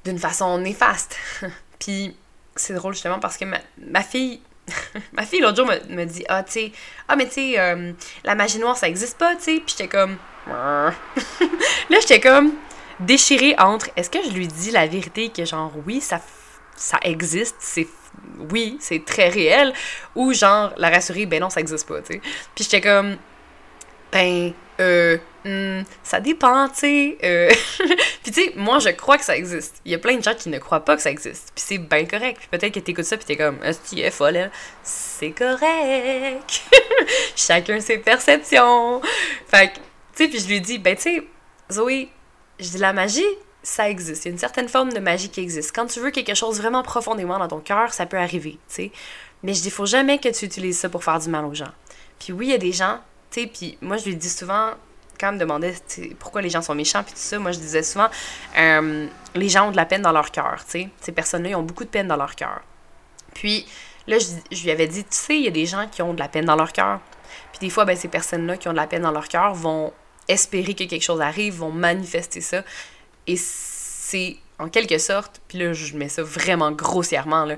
d'une 0.05 0.19
façon 0.19 0.59
néfaste. 0.59 1.17
puis, 1.79 2.17
c'est 2.57 2.75
drôle 2.75 2.95
justement 2.95 3.19
parce 3.19 3.37
que 3.37 3.45
ma, 3.45 4.03
fille, 4.03 4.41
ma 5.13 5.25
fille 5.25 5.41
l'autre 5.41 5.57
jour 5.57 5.67
me, 5.67 5.95
me, 5.95 6.05
dit 6.05 6.25
Ah, 6.29 6.43
tu 6.43 6.53
sais, 6.53 6.73
ah, 7.09 7.17
mais 7.17 7.27
tu 7.27 7.35
sais, 7.35 7.61
euh, 7.61 7.93
la 8.25 8.35
magie 8.35 8.59
noire 8.59 8.77
ça 8.77 8.89
existe 8.89 9.19
pas, 9.19 9.35
tu 9.37 9.43
sais. 9.43 9.55
Puis 9.57 9.75
j'étais 9.77 9.89
comme 9.89 10.17
Là, 10.49 11.99
j'étais 12.01 12.21
comme 12.21 12.53
déchirée 13.01 13.55
entre 13.59 13.91
est-ce 13.97 14.11
que 14.11 14.23
je 14.23 14.31
lui 14.31 14.47
dis 14.47 14.71
la 14.71 14.87
vérité 14.87 15.29
que 15.29 15.45
genre 15.45 15.73
oui, 15.87 16.01
ça, 16.01 16.21
ça 16.77 16.99
existe, 17.03 17.57
c'est 17.61 17.89
oui, 18.51 18.77
c'est 18.81 19.05
très 19.05 19.29
réel, 19.29 19.73
ou 20.15 20.33
genre 20.33 20.73
la 20.77 20.91
rassurer, 20.91 21.27
ben 21.27 21.41
non, 21.41 21.51
ça 21.51 21.61
existe 21.61 21.89
pas, 21.89 22.03
tu 22.03 22.15
sais. 22.15 22.21
Puis 22.55 22.65
j'étais 22.65 22.81
comme 22.81 23.17
ben 24.11 24.53
euh, 24.81 25.17
hmm, 25.45 25.83
ça 26.03 26.21
dépend, 26.21 26.69
tu 26.69 26.81
sais. 26.81 27.19
Euh. 27.25 27.51
puis 28.23 28.33
tu 28.33 28.45
sais, 28.45 28.53
moi 28.57 28.79
je 28.79 28.91
crois 28.91 29.19
que 29.19 29.25
ça 29.25 29.37
existe. 29.37 29.81
Il 29.85 29.93
y 29.93 29.95
a 29.95 29.99
plein 29.99 30.17
de 30.17 30.23
gens 30.23 30.35
qui 30.35 30.49
ne 30.49 30.59
croient 30.59 30.85
pas 30.85 30.97
que 30.97 31.03
ça 31.03 31.11
existe. 31.11 31.53
Puis 31.55 31.65
c'est 31.67 31.79
bien 31.79 32.05
correct. 32.05 32.39
Puis 32.39 32.49
peut-être 32.51 32.75
que 32.75 32.81
t'écoutes 32.81 33.05
ça 33.05 33.17
puis 33.17 33.27
t'es 33.27 33.37
comme, 33.37 33.59
est-ce 33.63 33.97
est 33.97 34.11
folle, 34.11 34.51
C'est 34.83 35.31
correct. 35.31 36.63
Chacun 37.37 37.81
ses 37.81 37.99
perceptions. 37.99 39.01
Fait 39.47 39.69
que 39.69 39.79
tu 40.15 40.25
sais, 40.25 40.29
puis 40.29 40.41
je 40.41 40.49
lui 40.49 40.61
dis, 40.61 40.79
ben 40.79 40.97
tu 40.97 41.03
sais, 41.03 41.27
Zoé, 41.71 42.11
je 42.61 42.69
dis 42.69 42.79
la 42.79 42.93
magie, 42.93 43.25
ça 43.63 43.89
existe. 43.89 44.25
Il 44.25 44.29
y 44.29 44.31
a 44.31 44.33
une 44.33 44.39
certaine 44.39 44.69
forme 44.69 44.93
de 44.93 44.99
magie 44.99 45.29
qui 45.29 45.41
existe. 45.41 45.75
Quand 45.75 45.87
tu 45.87 46.01
veux 46.01 46.11
quelque 46.11 46.35
chose 46.35 46.59
vraiment 46.59 46.83
profondément 46.83 47.39
dans 47.39 47.49
ton 47.49 47.61
cœur, 47.61 47.93
ça 47.93 48.07
peut 48.07 48.19
arriver, 48.19 48.59
tu 48.69 48.75
sais. 48.75 48.93
Mais 49.43 49.55
je 49.55 49.63
dis, 49.63 49.71
faut 49.71 49.87
jamais 49.87 50.19
que 50.19 50.29
tu 50.29 50.45
utilises 50.45 50.79
ça 50.79 50.89
pour 50.89 51.03
faire 51.05 51.19
du 51.19 51.29
mal 51.29 51.45
aux 51.45 51.55
gens. 51.55 51.73
Puis 52.19 52.33
oui, 52.33 52.47
il 52.47 52.51
y 52.51 52.55
a 52.55 52.59
des 52.59 52.73
gens, 52.73 52.99
tu 53.31 53.41
sais, 53.41 53.47
puis 53.47 53.79
moi 53.81 53.97
je 53.97 54.05
lui 54.05 54.17
dis 54.17 54.31
souvent, 54.31 54.71
quand 55.19 55.29
elle 55.29 55.35
me 55.35 55.41
demandait 55.41 55.75
pourquoi 56.19 56.43
les 56.43 56.51
gens 56.51 56.63
sont 56.63 56.75
méchants, 56.75 57.03
puis 57.03 57.13
tout 57.13 57.19
ça, 57.19 57.39
moi 57.39 57.53
je 57.53 57.59
disais 57.59 57.83
souvent, 57.83 58.09
euh, 58.59 59.07
les 59.35 59.49
gens 59.49 59.69
ont 59.69 59.71
de 59.71 59.77
la 59.77 59.87
peine 59.87 60.03
dans 60.03 60.13
leur 60.13 60.31
cœur, 60.31 60.65
tu 60.65 60.71
sais. 60.71 60.89
Ces 61.01 61.13
personnes-là, 61.13 61.51
ils 61.51 61.57
ont 61.57 61.63
beaucoup 61.63 61.85
de 61.85 61.89
peine 61.89 62.09
dans 62.09 62.17
leur 62.17 62.35
cœur. 62.35 62.61
Puis 63.35 63.67
là, 64.07 64.19
je, 64.19 64.27
je 64.55 64.63
lui 64.63 64.71
avais 64.71 64.87
dit, 64.87 65.05
tu 65.05 65.17
sais, 65.17 65.37
il 65.37 65.45
y 65.45 65.49
a 65.49 65.53
des 65.53 65.67
gens 65.67 65.89
qui 65.89 66.03
ont 66.03 66.15
de 66.15 66.21
la 66.21 66.29
peine 66.29 66.45
dans 66.45 66.57
leur 66.57 66.73
cœur. 66.73 67.01
Puis 67.53 67.61
des 67.61 67.71
fois, 67.71 67.85
ben, 67.85 67.97
ces 67.97 68.09
personnes-là 68.09 68.57
qui 68.57 68.69
ont 68.69 68.73
de 68.73 68.77
la 68.77 68.87
peine 68.87 69.03
dans 69.03 69.11
leur 69.11 69.29
cœur 69.29 69.55
vont 69.55 69.93
espérer 70.29 70.75
que 70.75 70.85
quelque 70.85 71.03
chose 71.03 71.21
arrive, 71.21 71.55
vont 71.55 71.71
manifester 71.71 72.41
ça. 72.41 72.65
Et 73.27 73.37
c'est 73.37 74.37
en 74.59 74.69
quelque 74.69 74.99
sorte, 74.99 75.41
puis 75.49 75.59
là 75.59 75.73
je 75.73 75.97
mets 75.97 76.09
ça 76.09 76.23
vraiment 76.23 76.73
grossièrement, 76.73 77.45
là, 77.45 77.57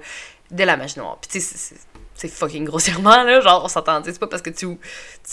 de 0.51 0.65
la 0.65 0.77
magie 0.77 0.99
noire. 0.99 1.19
Puis 1.21 1.31
tu 1.33 1.41
sais, 1.41 1.75
c'est 2.15 2.29
fucking 2.29 2.65
grossièrement, 2.65 3.25
là, 3.25 3.41
genre 3.41 3.65
on 3.65 3.69
s'entend, 3.69 4.03
c'est 4.05 4.19
pas 4.19 4.27
parce 4.27 4.43
que 4.43 4.51
tu, 4.51 4.67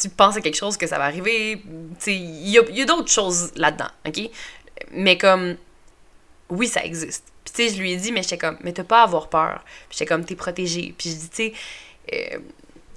tu 0.02 0.10
penses 0.10 0.38
à 0.38 0.42
quelque 0.42 0.58
chose 0.58 0.78
que 0.78 0.88
ça 0.88 0.98
va 0.98 1.06
arriver, 1.06 1.62
tu 1.64 1.96
sais, 2.00 2.16
il 2.16 2.50
y 2.50 2.58
a, 2.58 2.64
y 2.72 2.82
a 2.82 2.86
d'autres 2.86 3.12
choses 3.12 3.52
là-dedans, 3.56 3.90
ok? 4.08 4.30
Mais 4.92 5.18
comme, 5.18 5.58
oui, 6.52 6.68
ça 6.68 6.84
existe. 6.84 7.32
Puis 7.46 7.54
tu 7.54 7.64
sais, 7.64 7.76
je 7.76 7.82
lui 7.82 7.94
ai 7.94 7.96
dit, 7.96 8.12
mais 8.12 8.22
j'étais 8.24 8.38
comme, 8.38 8.58
mais 8.62 8.74
t'as 8.74 8.84
pas 8.84 9.02
à 9.02 9.04
avoir 9.04 9.30
peur. 9.30 9.64
Puis 9.90 9.98
j'étais 9.98 10.06
comme, 10.06 10.26
t'es 10.26 10.36
protégé. 10.36 10.94
Puis 10.98 11.10
je 11.10 11.16
dis, 11.16 11.30
tu 11.30 11.36
sais, 11.36 11.54
euh, 12.14 12.40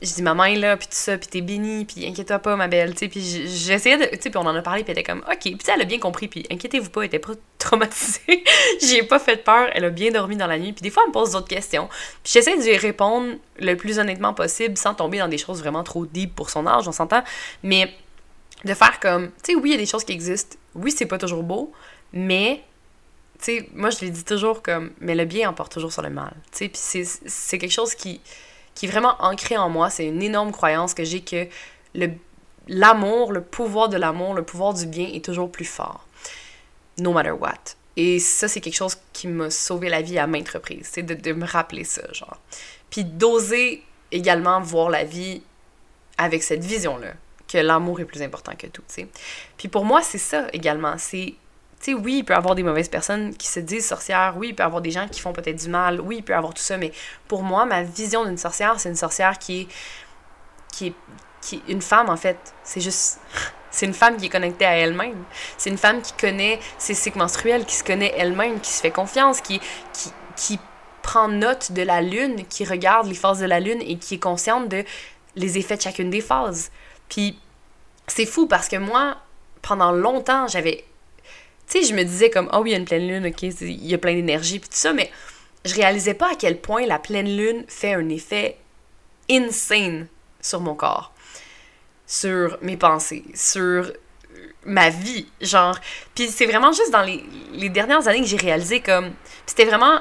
je 0.05 0.15
dis 0.15 0.23
maman 0.23 0.45
est 0.45 0.57
là 0.57 0.77
puis 0.77 0.87
tout 0.87 0.97
ça 0.97 1.17
puis 1.19 1.29
t'es 1.29 1.41
bénie 1.41 1.85
puis 1.85 2.07
inquiète-toi 2.07 2.39
pas 2.39 2.57
ma 2.57 2.69
belle 2.69 2.93
tu 2.95 3.01
sais. 3.01 3.09
Puis 3.09 3.21
j'essayais 3.21 3.97
de 3.97 4.05
tu 4.05 4.23
sais 4.23 4.31
puis 4.31 4.39
on 4.39 4.47
en 4.47 4.55
a 4.55 4.63
parlé 4.63 4.83
puis 4.83 4.93
elle 4.93 4.99
était 4.99 5.11
comme 5.11 5.25
ok. 5.31 5.41
Puis 5.41 5.59
elle 5.73 5.81
a 5.81 5.85
bien 5.85 5.99
compris 5.99 6.29
puis 6.29 6.47
inquiétez-vous 6.51 6.91
pas 6.91 7.03
elle 7.03 7.07
était 7.07 7.19
pas 7.19 7.33
traumatisée. 7.59 8.45
J'ai 8.81 9.03
pas 9.03 9.19
fait 9.19 9.37
peur 9.43 9.69
elle 9.73 9.85
a 9.85 9.91
bien 9.91 10.11
dormi 10.11 10.37
dans 10.37 10.47
la 10.47 10.59
nuit 10.59 10.73
puis 10.73 10.83
des 10.83 10.91
fois 10.91 11.05
elle 11.05 11.11
me 11.11 11.13
pose 11.13 11.33
d'autres 11.33 11.49
questions. 11.49 11.89
Puis 12.23 12.33
j'essaie 12.35 12.57
de 12.57 12.63
lui 12.63 12.77
répondre 12.77 13.35
le 13.59 13.75
plus 13.77 13.99
honnêtement 13.99 14.35
possible 14.35 14.77
sans 14.77 14.95
tomber 14.95 15.19
dans 15.19 15.29
des 15.29 15.39
choses 15.39 15.61
vraiment 15.61 15.83
trop 15.83 16.07
deep 16.07 16.35
pour 16.35 16.51
son 16.51 16.67
âge 16.67 16.87
on 16.89 16.93
s'entend. 16.93 17.23
Mais 17.63 17.95
de 18.65 18.75
faire 18.75 19.01
comme 19.01 19.31
tu 19.43 19.53
sais 19.53 19.55
oui 19.55 19.71
il 19.71 19.73
y 19.73 19.75
a 19.75 19.79
des 19.79 19.87
choses 19.87 20.05
qui 20.05 20.13
existent. 20.13 20.57
Oui 20.75 20.91
c'est 20.91 21.07
pas 21.07 21.19
toujours 21.19 21.43
beau 21.43 21.73
mais 22.13 22.63
tu 23.39 23.45
sais 23.45 23.69
moi 23.75 23.91
je 23.91 24.01
lui 24.01 24.11
dis 24.11 24.25
toujours 24.25 24.63
comme 24.63 24.93
mais 25.01 25.15
le 25.15 25.25
bien 25.25 25.49
emporte 25.49 25.73
toujours 25.73 25.93
sur 25.93 26.03
le 26.03 26.11
mal. 26.11 26.35
Tu 26.53 26.59
sais 26.59 26.69
puis 26.69 27.07
c'est 27.27 27.59
quelque 27.59 27.73
chose 27.73 27.95
qui 27.95 28.21
qui 28.75 28.87
est 28.87 28.89
vraiment 28.89 29.17
ancré 29.21 29.57
en 29.57 29.69
moi. 29.69 29.91
C'est 29.91 30.07
une 30.07 30.23
énorme 30.23 30.53
croyance 30.53 30.95
que 30.95 31.05
j'ai 31.05 31.21
que 31.21 31.47
le, 31.95 32.11
l'amour, 32.69 33.33
le 33.33 33.43
pouvoir 33.43 33.89
de 33.89 33.97
l'amour, 33.97 34.35
le 34.35 34.43
pouvoir 34.43 34.75
du 34.75 34.87
bien 34.87 35.09
est 35.13 35.25
toujours 35.25 35.51
plus 35.51 35.65
fort. 35.65 36.07
No 36.99 37.13
matter 37.13 37.33
what. 37.33 37.77
Et 37.97 38.19
ça, 38.19 38.49
c'est 38.49 38.61
quelque 38.61 38.77
chose 38.77 38.97
qui 39.13 39.29
m'a 39.29 39.51
sauvé 39.51 39.89
la 39.89 40.03
vie 40.03 40.19
à 40.19 40.27
maintes 40.27 40.49
reprises. 40.49 40.89
C'est 40.93 41.03
de, 41.03 41.15
de 41.15 41.33
me 41.33 41.47
rappeler 41.47 41.85
ça, 41.85 42.03
genre. 42.13 42.39
Puis 42.91 43.05
d'oser 43.05 43.85
également 44.11 44.61
voir 44.61 44.91
la 44.91 45.05
vie 45.05 45.43
avec 46.19 46.43
cette 46.43 46.65
vision-là, 46.65 47.13
que 47.49 47.59
l'amour 47.59 48.01
est 48.01 48.05
plus 48.05 48.23
important 48.23 48.53
que 48.57 48.67
tout, 48.67 48.83
tu 48.89 48.95
sais. 48.95 49.09
Puis 49.57 49.69
pour 49.69 49.85
moi, 49.85 50.03
c'est 50.03 50.19
ça 50.19 50.47
également. 50.53 50.95
C'est 50.99 51.35
oui, 51.93 52.19
il 52.19 52.25
peut 52.25 52.33
y 52.33 52.37
avoir 52.37 52.55
des 52.55 52.63
mauvaises 52.63 52.89
personnes 52.89 53.37
qui 53.37 53.49
se 53.49 53.61
disent 53.61 53.87
sorcières, 53.87 54.35
oui, 54.39 54.49
il 54.49 54.55
peut 54.55 54.63
y 54.63 54.67
avoir 54.67 54.81
des 54.81 54.91
gens 54.91 55.07
qui 55.09 55.21
font 55.21 55.33
peut-être 55.33 55.63
du 55.63 55.69
mal, 55.69 56.01
oui, 56.01 56.17
il 56.19 56.23
peut 56.23 56.33
y 56.33 56.37
avoir 56.37 56.55
tout 56.55 56.63
ça, 56.63 56.79
mais 56.79 56.93
pour 57.29 57.43
moi, 57.43 57.67
ma 57.67 57.83
vision 57.83 58.25
d'une 58.25 58.39
sorcière, 58.39 58.81
c'est 58.81 58.89
une 58.89 58.97
sorcière 58.97 59.39
qui 59.39 59.63
est, 59.63 59.69
qui 60.73 60.87
est, 60.87 60.95
qui 61.43 61.63
une 61.69 61.83
femme, 61.83 62.09
en 62.09 62.17
fait. 62.17 62.39
C'est 62.63 62.81
juste... 62.81 63.21
C'est 63.77 63.87
une 63.87 63.93
femme 63.93 64.17
qui 64.17 64.27
est 64.27 64.29
connectée 64.29 64.67
à 64.67 64.77
elle-même. 64.77 65.25
C'est 65.59 65.69
une 65.69 65.79
femme 65.79 66.01
qui 66.01 66.13
connaît 66.13 66.61
ses 66.79 66.95
cycles 66.95 67.19
menstruels, 67.19 67.65
qui 67.65 67.75
se 67.75 67.83
connaît 67.83 68.15
elle-même, 68.17 68.61
qui 68.61 68.71
se 68.71 68.81
fait 68.81 68.93
confiance, 68.93 69.41
qui, 69.41 69.59
qui, 69.93 70.13
qui 70.37 70.61
prend 71.03 71.27
note 71.27 71.73
de 71.73 71.83
la 71.83 72.01
lune, 72.01 72.47
qui 72.49 72.65
regarde 72.65 73.09
les 73.09 73.17
phases 73.17 73.41
de 73.41 73.47
la 73.47 73.59
lune 73.59 73.83
et 73.83 73.99
qui 73.99 74.15
est 74.15 74.19
consciente 74.21 74.69
de 74.69 74.85
les 75.35 75.59
effets 75.59 75.77
de 75.77 75.83
chacune 75.83 76.09
des 76.09 76.21
phases. 76.21 76.71
Puis 77.09 77.37
c'est 78.07 78.27
fou 78.27 78.47
parce 78.47 78.69
que 78.69 78.77
moi, 78.77 79.17
pendant 79.61 79.91
longtemps, 79.91 80.47
j'avais 80.47 80.85
tu 81.69 81.81
sais, 81.81 81.85
je 81.85 81.95
me 81.95 82.03
disais 82.03 82.31
comme, 82.31 82.49
oh 82.53 82.59
oui, 82.63 82.71
il 82.71 82.73
y 82.73 82.75
a 82.75 82.79
une 82.79 82.85
pleine 82.85 83.07
lune, 83.07 83.27
ok, 83.27 83.43
il 83.43 83.87
y 83.87 83.95
a 83.95 83.99
plein 83.99 84.15
d'énergie, 84.15 84.59
puis 84.59 84.69
tout 84.69 84.77
ça, 84.77 84.93
mais 84.93 85.11
je 85.65 85.75
réalisais 85.75 86.15
pas 86.15 86.33
à 86.33 86.35
quel 86.35 86.61
point 86.61 86.87
la 86.87 86.99
pleine 86.99 87.37
lune 87.37 87.65
fait 87.69 87.95
un 87.95 88.09
effet 88.09 88.59
insane 89.31 90.07
sur 90.41 90.61
mon 90.61 90.75
corps, 90.75 91.13
sur 92.07 92.59
mes 92.61 92.77
pensées, 92.77 93.25
sur 93.35 93.93
ma 94.67 94.91
vie, 94.91 95.27
genre. 95.41 95.79
Puis 96.15 96.29
c'est 96.29 96.47
vraiment 96.47 96.73
juste 96.73 96.91
dans 96.91 97.03
les, 97.03 97.25
les 97.53 97.69
dernières 97.69 98.07
années 98.09 98.21
que 98.21 98.27
j'ai 98.27 98.37
réalisé 98.37 98.81
comme, 98.81 99.13
c'était 99.47 99.65
vraiment 99.65 100.01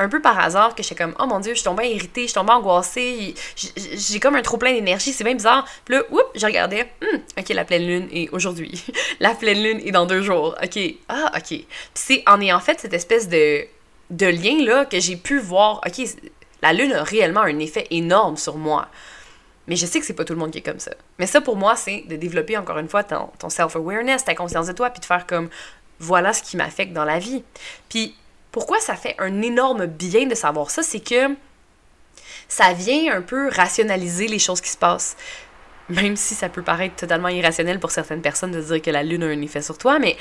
un 0.00 0.08
peu 0.08 0.20
par 0.20 0.38
hasard 0.38 0.74
que 0.74 0.82
j'étais 0.82 0.94
comme 0.94 1.14
oh 1.20 1.26
mon 1.26 1.40
dieu, 1.40 1.52
je 1.52 1.58
suis 1.58 1.64
tombée 1.64 1.90
irritée, 1.90 2.22
je 2.22 2.28
suis 2.28 2.34
tombée 2.34 2.52
angoissée, 2.52 3.34
j'ai 3.54 4.18
comme 4.18 4.34
un 4.34 4.42
trop 4.42 4.56
plein 4.56 4.72
d'énergie, 4.72 5.12
c'est 5.12 5.24
bien 5.24 5.34
bizarre. 5.34 5.66
Puis 5.84 5.94
là, 5.94 6.02
oups, 6.10 6.24
je 6.34 6.46
regardais, 6.46 6.90
hmm, 7.02 7.18
ok, 7.38 7.48
la 7.50 7.64
pleine 7.66 7.86
lune 7.86 8.08
est 8.10 8.30
aujourd'hui. 8.30 8.82
la 9.20 9.34
pleine 9.34 9.62
lune 9.62 9.80
est 9.84 9.92
dans 9.92 10.06
deux 10.06 10.22
jours. 10.22 10.56
Ok, 10.62 10.78
ah, 11.10 11.30
ok. 11.36 11.48
Puis 11.48 11.66
c'est 11.94 12.22
en 12.26 12.40
ayant 12.40 12.60
fait 12.60 12.80
cette 12.80 12.94
espèce 12.94 13.28
de, 13.28 13.66
de 14.08 14.26
lien 14.26 14.64
là 14.64 14.86
que 14.86 14.98
j'ai 14.98 15.16
pu 15.16 15.38
voir, 15.38 15.82
ok, 15.86 16.06
la 16.62 16.72
lune 16.72 16.94
a 16.94 17.02
réellement 17.02 17.42
un 17.42 17.58
effet 17.58 17.86
énorme 17.90 18.38
sur 18.38 18.56
moi. 18.56 18.88
Mais 19.66 19.76
je 19.76 19.84
sais 19.84 20.00
que 20.00 20.06
c'est 20.06 20.14
pas 20.14 20.24
tout 20.24 20.32
le 20.32 20.38
monde 20.38 20.50
qui 20.50 20.58
est 20.58 20.62
comme 20.62 20.80
ça. 20.80 20.92
Mais 21.18 21.26
ça, 21.26 21.42
pour 21.42 21.56
moi, 21.56 21.76
c'est 21.76 22.04
de 22.08 22.16
développer 22.16 22.56
encore 22.56 22.78
une 22.78 22.88
fois 22.88 23.04
ton, 23.04 23.28
ton 23.38 23.50
self-awareness, 23.50 24.24
ta 24.24 24.34
conscience 24.34 24.66
de 24.66 24.72
toi, 24.72 24.88
puis 24.88 25.00
de 25.00 25.04
faire 25.04 25.26
comme 25.26 25.50
voilà 25.98 26.32
ce 26.32 26.42
qui 26.42 26.56
m'affecte 26.56 26.94
dans 26.94 27.04
la 27.04 27.18
vie. 27.18 27.44
Puis 27.90 28.16
pourquoi 28.52 28.80
ça 28.80 28.96
fait 28.96 29.14
un 29.18 29.42
énorme 29.42 29.86
bien 29.86 30.26
de 30.26 30.34
savoir 30.34 30.70
ça, 30.70 30.82
c'est 30.82 31.00
que 31.00 31.34
ça 32.48 32.72
vient 32.72 33.14
un 33.14 33.22
peu 33.22 33.48
rationaliser 33.48 34.26
les 34.26 34.38
choses 34.38 34.60
qui 34.60 34.70
se 34.70 34.76
passent. 34.76 35.16
Même 35.88 36.16
si 36.16 36.34
ça 36.34 36.48
peut 36.48 36.62
paraître 36.62 36.96
totalement 36.96 37.28
irrationnel 37.28 37.80
pour 37.80 37.90
certaines 37.90 38.22
personnes 38.22 38.52
de 38.52 38.60
dire 38.60 38.82
que 38.82 38.90
la 38.90 39.02
lune 39.02 39.22
a 39.22 39.26
un 39.26 39.42
effet 39.42 39.62
sur 39.62 39.78
toi, 39.78 39.98
mais 39.98 40.16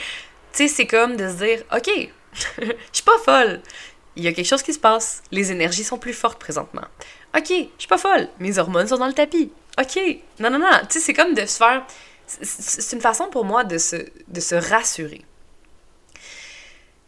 tu 0.53 0.67
sais, 0.67 0.67
c'est 0.67 0.87
comme 0.87 1.15
de 1.15 1.27
se 1.27 1.33
dire, 1.33 1.63
ok, 1.75 1.89
je 2.59 2.73
suis 2.91 3.03
pas 3.03 3.17
folle. 3.23 3.61
Il 4.15 4.23
y 4.23 4.27
a 4.27 4.33
quelque 4.33 4.47
chose 4.47 4.63
qui 4.63 4.73
se 4.73 4.79
passe. 4.79 5.21
Les 5.31 5.51
énergies 5.51 5.83
sont 5.83 5.97
plus 5.97 6.13
fortes 6.13 6.39
présentement. 6.39 6.85
Ok, 7.37 7.49
je 7.49 7.67
suis 7.77 7.87
pas 7.87 7.97
folle. 7.97 8.27
Mes 8.39 8.57
hormones 8.57 8.87
sont 8.87 8.97
dans 8.97 9.07
le 9.07 9.13
tapis. 9.13 9.51
Ok, 9.79 9.99
non, 10.39 10.49
non, 10.49 10.59
non. 10.59 10.67
Tu 10.89 10.99
sais, 10.99 10.99
c'est 10.99 11.13
comme 11.13 11.33
de 11.33 11.45
se 11.45 11.57
faire. 11.57 11.85
C'est 12.25 12.95
une 12.95 13.01
façon 13.01 13.27
pour 13.27 13.45
moi 13.45 13.63
de 13.63 13.77
se, 13.77 13.95
de 14.27 14.39
se 14.39 14.55
rassurer. 14.55 15.21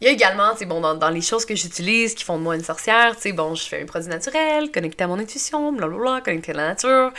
Il 0.02 0.06
y 0.06 0.08
a 0.08 0.14
également, 0.14 0.56
tu 0.56 0.66
bon, 0.66 0.82
dans, 0.82 1.10
les 1.10 1.22
choses 1.22 1.46
que 1.46 1.56
j'utilise 1.56 2.16
qui 2.16 2.24
font 2.24 2.40
de 2.40 2.44
moi 2.44 2.56
une 2.56 2.64
sorcière, 2.64 3.16
tu 3.16 3.34
bon, 3.34 3.54
je 3.54 3.64
fais 3.64 3.84
un 3.84 3.86
produit 3.86 4.10
naturel, 4.10 4.72
connecté 4.72 5.04
à 5.04 5.08
mon 5.08 5.20
intuition, 5.20 5.72
blablabla, 5.72 6.22
connecté 6.22 6.54
à 6.54 6.56
la 6.56 6.68
nature. 6.70 7.12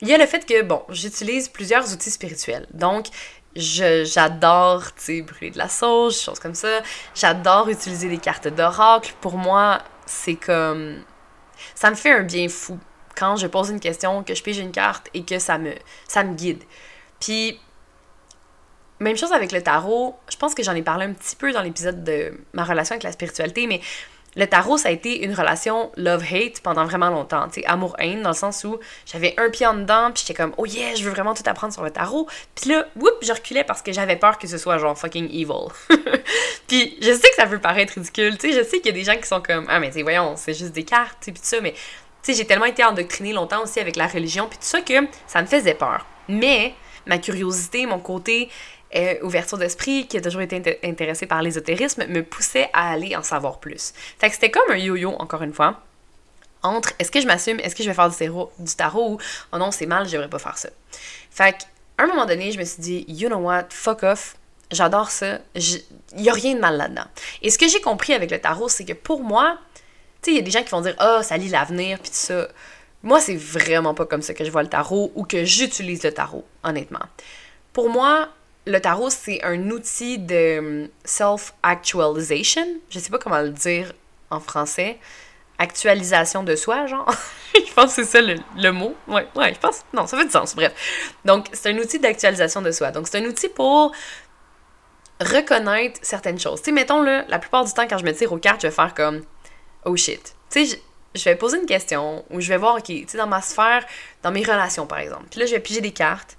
Il 0.00 0.08
y 0.08 0.14
a 0.14 0.18
le 0.18 0.26
fait 0.26 0.44
que, 0.44 0.62
bon, 0.62 0.82
j'utilise 0.88 1.48
plusieurs 1.48 1.92
outils 1.92 2.10
spirituels. 2.10 2.66
Donc, 2.74 3.06
j'adore, 3.54 4.94
tu 4.96 5.02
sais, 5.02 5.22
brûler 5.22 5.52
de 5.52 5.58
la 5.58 5.68
sauge, 5.68 6.18
choses 6.18 6.40
comme 6.40 6.56
ça. 6.56 6.80
J'adore 7.14 7.68
utiliser 7.68 8.08
des 8.08 8.18
cartes 8.18 8.48
d'oracle. 8.48 9.14
Pour 9.20 9.36
moi, 9.36 9.78
c'est 10.06 10.34
comme... 10.34 11.02
Ça 11.76 11.90
me 11.90 11.94
fait 11.94 12.10
un 12.10 12.24
bien 12.24 12.48
fou 12.48 12.78
quand 13.16 13.36
je 13.36 13.46
pose 13.46 13.70
une 13.70 13.80
question, 13.80 14.24
que 14.24 14.34
je 14.34 14.42
pige 14.42 14.58
une 14.58 14.72
carte 14.72 15.08
et 15.14 15.24
que 15.24 15.38
ça 15.38 15.56
me, 15.56 15.72
ça 16.08 16.24
me 16.24 16.34
guide. 16.34 16.62
Puis, 17.20 17.58
même 19.00 19.16
chose 19.16 19.32
avec 19.32 19.52
le 19.52 19.62
tarot, 19.62 20.16
je 20.30 20.36
pense 20.36 20.54
que 20.54 20.62
j'en 20.62 20.74
ai 20.74 20.82
parlé 20.82 21.06
un 21.06 21.12
petit 21.12 21.36
peu 21.36 21.52
dans 21.52 21.62
l'épisode 21.62 22.04
de 22.04 22.32
ma 22.52 22.64
relation 22.64 22.94
avec 22.94 23.02
la 23.02 23.12
spiritualité, 23.12 23.66
mais 23.66 23.80
le 24.36 24.46
tarot, 24.46 24.76
ça 24.76 24.90
a 24.90 24.92
été 24.92 25.24
une 25.24 25.34
relation 25.34 25.90
love-hate 25.96 26.60
pendant 26.60 26.84
vraiment 26.84 27.08
longtemps. 27.08 27.48
Tu 27.48 27.60
sais, 27.60 27.66
amour-haine, 27.66 28.22
dans 28.22 28.30
le 28.30 28.36
sens 28.36 28.64
où 28.64 28.78
j'avais 29.06 29.34
un 29.38 29.48
pied 29.48 29.66
en 29.66 29.74
dedans, 29.74 30.10
puis 30.12 30.24
j'étais 30.26 30.34
comme, 30.34 30.52
oh 30.58 30.66
yeah, 30.66 30.94
je 30.94 31.04
veux 31.04 31.10
vraiment 31.10 31.32
tout 31.32 31.42
apprendre 31.46 31.72
sur 31.72 31.82
le 31.82 31.90
tarot. 31.90 32.28
Puis 32.54 32.70
là, 32.70 32.86
whoop, 32.96 33.14
je 33.22 33.32
reculais 33.32 33.64
parce 33.64 33.80
que 33.80 33.92
j'avais 33.92 34.16
peur 34.16 34.38
que 34.38 34.46
ce 34.46 34.58
soit 34.58 34.76
genre 34.76 34.96
fucking 34.96 35.30
evil. 35.30 35.72
puis 36.68 36.98
je 37.00 37.12
sais 37.12 37.30
que 37.30 37.34
ça 37.36 37.46
peut 37.46 37.58
paraître 37.58 37.94
ridicule, 37.94 38.36
tu 38.36 38.52
sais, 38.52 38.58
je 38.58 38.62
sais 38.62 38.78
qu'il 38.78 38.86
y 38.86 38.90
a 38.90 38.92
des 38.92 39.04
gens 39.04 39.16
qui 39.16 39.26
sont 39.26 39.40
comme, 39.40 39.66
ah, 39.70 39.80
mais 39.80 39.90
tu 39.90 40.02
voyons, 40.02 40.36
c'est 40.36 40.54
juste 40.54 40.72
des 40.72 40.84
cartes, 40.84 41.16
puis 41.22 41.32
tout 41.32 41.40
ça, 41.42 41.60
mais 41.62 41.72
tu 41.72 41.78
sais, 42.22 42.34
j'ai 42.34 42.46
tellement 42.46 42.66
été 42.66 42.84
endoctrinée 42.84 43.32
longtemps 43.32 43.62
aussi 43.62 43.80
avec 43.80 43.96
la 43.96 44.06
religion, 44.06 44.48
puis 44.48 44.58
tout 44.58 44.66
ça, 44.66 44.82
que 44.82 44.94
ça 45.26 45.40
me 45.40 45.46
faisait 45.46 45.74
peur. 45.74 46.04
Mais 46.28 46.74
ma 47.06 47.18
curiosité, 47.18 47.86
mon 47.86 48.00
côté 48.00 48.50
ouverture 49.22 49.58
d'esprit, 49.58 50.06
qui 50.06 50.16
a 50.16 50.20
toujours 50.20 50.40
été 50.40 50.78
intéressé 50.84 51.26
par 51.26 51.42
l'ésotérisme, 51.42 52.06
me 52.06 52.22
poussait 52.22 52.70
à 52.72 52.92
aller 52.92 53.16
en 53.16 53.22
savoir 53.22 53.58
plus. 53.58 53.92
Fait 54.18 54.28
que 54.28 54.34
c'était 54.34 54.50
comme 54.50 54.70
un 54.70 54.76
yo-yo, 54.76 55.10
encore 55.18 55.42
une 55.42 55.52
fois, 55.52 55.82
entre 56.62 56.92
est-ce 56.98 57.10
que 57.10 57.20
je 57.20 57.26
m'assume, 57.26 57.60
est-ce 57.60 57.74
que 57.74 57.82
je 57.82 57.88
vais 57.88 57.94
faire 57.94 58.10
du, 58.10 58.74
tarot, 58.76 59.12
ou 59.12 59.18
oh 59.52 59.58
non, 59.58 59.70
c'est 59.70 59.86
mal, 59.86 60.06
je 60.06 60.12
devrais 60.12 60.28
pas 60.28 60.38
faire 60.38 60.58
ça. 60.58 60.68
Fait 61.30 61.52
qu'à 61.52 62.04
un 62.04 62.06
moment 62.06 62.26
donné, 62.26 62.52
je 62.52 62.58
me 62.58 62.64
suis 62.64 62.80
dit, 62.80 63.04
you 63.08 63.28
know 63.28 63.38
what, 63.38 63.66
fuck 63.70 64.02
off, 64.02 64.36
j'adore 64.70 65.10
ça, 65.10 65.38
il 65.54 66.22
y 66.22 66.28
a 66.28 66.32
rien 66.32 66.54
de 66.54 66.60
mal 66.60 66.76
là-dedans. 66.76 67.06
Et 67.42 67.50
ce 67.50 67.58
que 67.58 67.68
j'ai 67.68 67.80
compris 67.80 68.12
avec 68.14 68.30
le 68.30 68.40
tarot, 68.40 68.68
c'est 68.68 68.84
que 68.84 68.92
pour 68.92 69.22
moi, 69.22 69.58
tu 70.22 70.30
sais, 70.30 70.32
il 70.32 70.36
y 70.36 70.40
a 70.40 70.42
des 70.42 70.50
gens 70.50 70.62
qui 70.62 70.70
vont 70.70 70.80
dire, 70.80 70.96
oh, 71.00 71.20
ça 71.22 71.36
lit 71.36 71.48
l'avenir, 71.48 71.98
puis 71.98 72.10
tout 72.10 72.16
ça. 72.16 72.48
Moi, 73.02 73.20
c'est 73.20 73.36
vraiment 73.36 73.94
pas 73.94 74.06
comme 74.06 74.22
ça 74.22 74.34
que 74.34 74.44
je 74.44 74.50
vois 74.50 74.62
le 74.62 74.68
tarot 74.68 75.12
ou 75.14 75.24
que 75.24 75.44
j'utilise 75.44 76.02
le 76.02 76.12
tarot, 76.12 76.44
honnêtement. 76.64 77.04
Pour 77.72 77.90
moi, 77.90 78.30
le 78.66 78.80
tarot, 78.80 79.10
c'est 79.10 79.42
un 79.44 79.70
outil 79.70 80.18
de 80.18 80.58
hum, 80.58 80.88
self-actualization. 81.04 82.66
Je 82.90 82.98
sais 82.98 83.10
pas 83.10 83.18
comment 83.18 83.40
le 83.40 83.50
dire 83.50 83.92
en 84.30 84.40
français. 84.40 84.98
Actualisation 85.58 86.42
de 86.42 86.56
soi, 86.56 86.86
genre. 86.86 87.10
je 87.54 87.72
pense 87.72 87.94
que 87.94 88.04
c'est 88.04 88.10
ça 88.10 88.20
le, 88.20 88.72
mot. 88.72 88.94
Ouais, 89.08 89.26
ouais, 89.36 89.54
je 89.54 89.58
pense. 89.58 89.82
Non, 89.92 90.06
ça 90.06 90.18
fait 90.18 90.24
du 90.24 90.30
sens, 90.30 90.54
bref. 90.54 90.72
Donc, 91.24 91.46
c'est 91.52 91.70
un 91.70 91.78
outil 91.78 91.98
d'actualisation 91.98 92.60
de 92.60 92.70
soi. 92.72 92.90
Donc, 92.90 93.08
c'est 93.08 93.18
un 93.18 93.24
outil 93.24 93.48
pour 93.48 93.92
reconnaître 95.20 95.98
certaines 96.02 96.38
choses. 96.38 96.60
Tu 96.60 96.66
sais, 96.66 96.72
mettons, 96.72 97.02
là, 97.02 97.24
la 97.28 97.38
plupart 97.38 97.64
du 97.64 97.72
temps, 97.72 97.86
quand 97.88 97.98
je 97.98 98.04
me 98.04 98.12
tire 98.12 98.32
aux 98.32 98.38
cartes, 98.38 98.60
je 98.60 98.66
vais 98.66 98.74
faire 98.74 98.92
comme 98.92 99.22
Oh 99.84 99.96
shit. 99.96 100.34
Tu 100.50 100.66
sais, 100.66 100.80
je 101.14 101.24
vais 101.24 101.36
poser 101.36 101.58
une 101.58 101.66
question 101.66 102.24
ou 102.30 102.40
je 102.40 102.48
vais 102.48 102.58
voir, 102.58 102.76
OK, 102.76 102.84
tu 102.84 103.04
sais, 103.06 103.16
dans 103.16 103.26
ma 103.26 103.40
sphère, 103.40 103.86
dans 104.22 104.32
mes 104.32 104.42
relations, 104.42 104.86
par 104.86 104.98
exemple. 104.98 105.24
Puis 105.30 105.40
là, 105.40 105.46
je 105.46 105.52
vais 105.52 105.60
piger 105.60 105.80
des 105.80 105.92
cartes. 105.92 106.35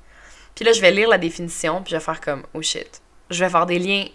Puis 0.58 0.65
là, 0.65 0.72
je 0.74 0.82
vais 0.82 0.89
lire 0.89 1.08
la 1.08 1.20
définition, 1.20 1.84
puis 1.84 1.91
je 1.91 1.98
vais 1.98 2.04
faire 2.04 2.20
comme, 2.20 2.41
oh 2.56 2.63
shit. 2.63 3.00
Je 3.30 3.46
vais 3.46 3.50
faire 3.50 3.67
des 3.67 3.78
liens 3.78 4.06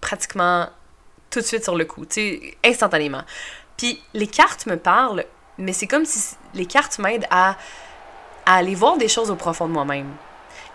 pratiquement 0.00 0.68
tout 1.28 1.40
de 1.40 1.44
suite 1.44 1.64
sur 1.64 1.74
le 1.74 1.84
coup, 1.86 2.06
tu 2.06 2.14
sais, 2.14 2.56
instantanément. 2.64 3.24
Puis 3.76 4.00
les 4.14 4.28
cartes 4.28 4.66
me 4.66 4.76
parlent, 4.76 5.24
mais 5.58 5.72
c'est 5.72 5.88
comme 5.88 6.04
si 6.04 6.36
les 6.54 6.66
cartes 6.66 7.00
m'aident 7.00 7.26
à, 7.30 7.56
à 8.46 8.54
aller 8.58 8.76
voir 8.76 8.96
des 8.96 9.08
choses 9.08 9.28
au 9.28 9.34
profond 9.34 9.66
de 9.66 9.72
moi-même. 9.72 10.14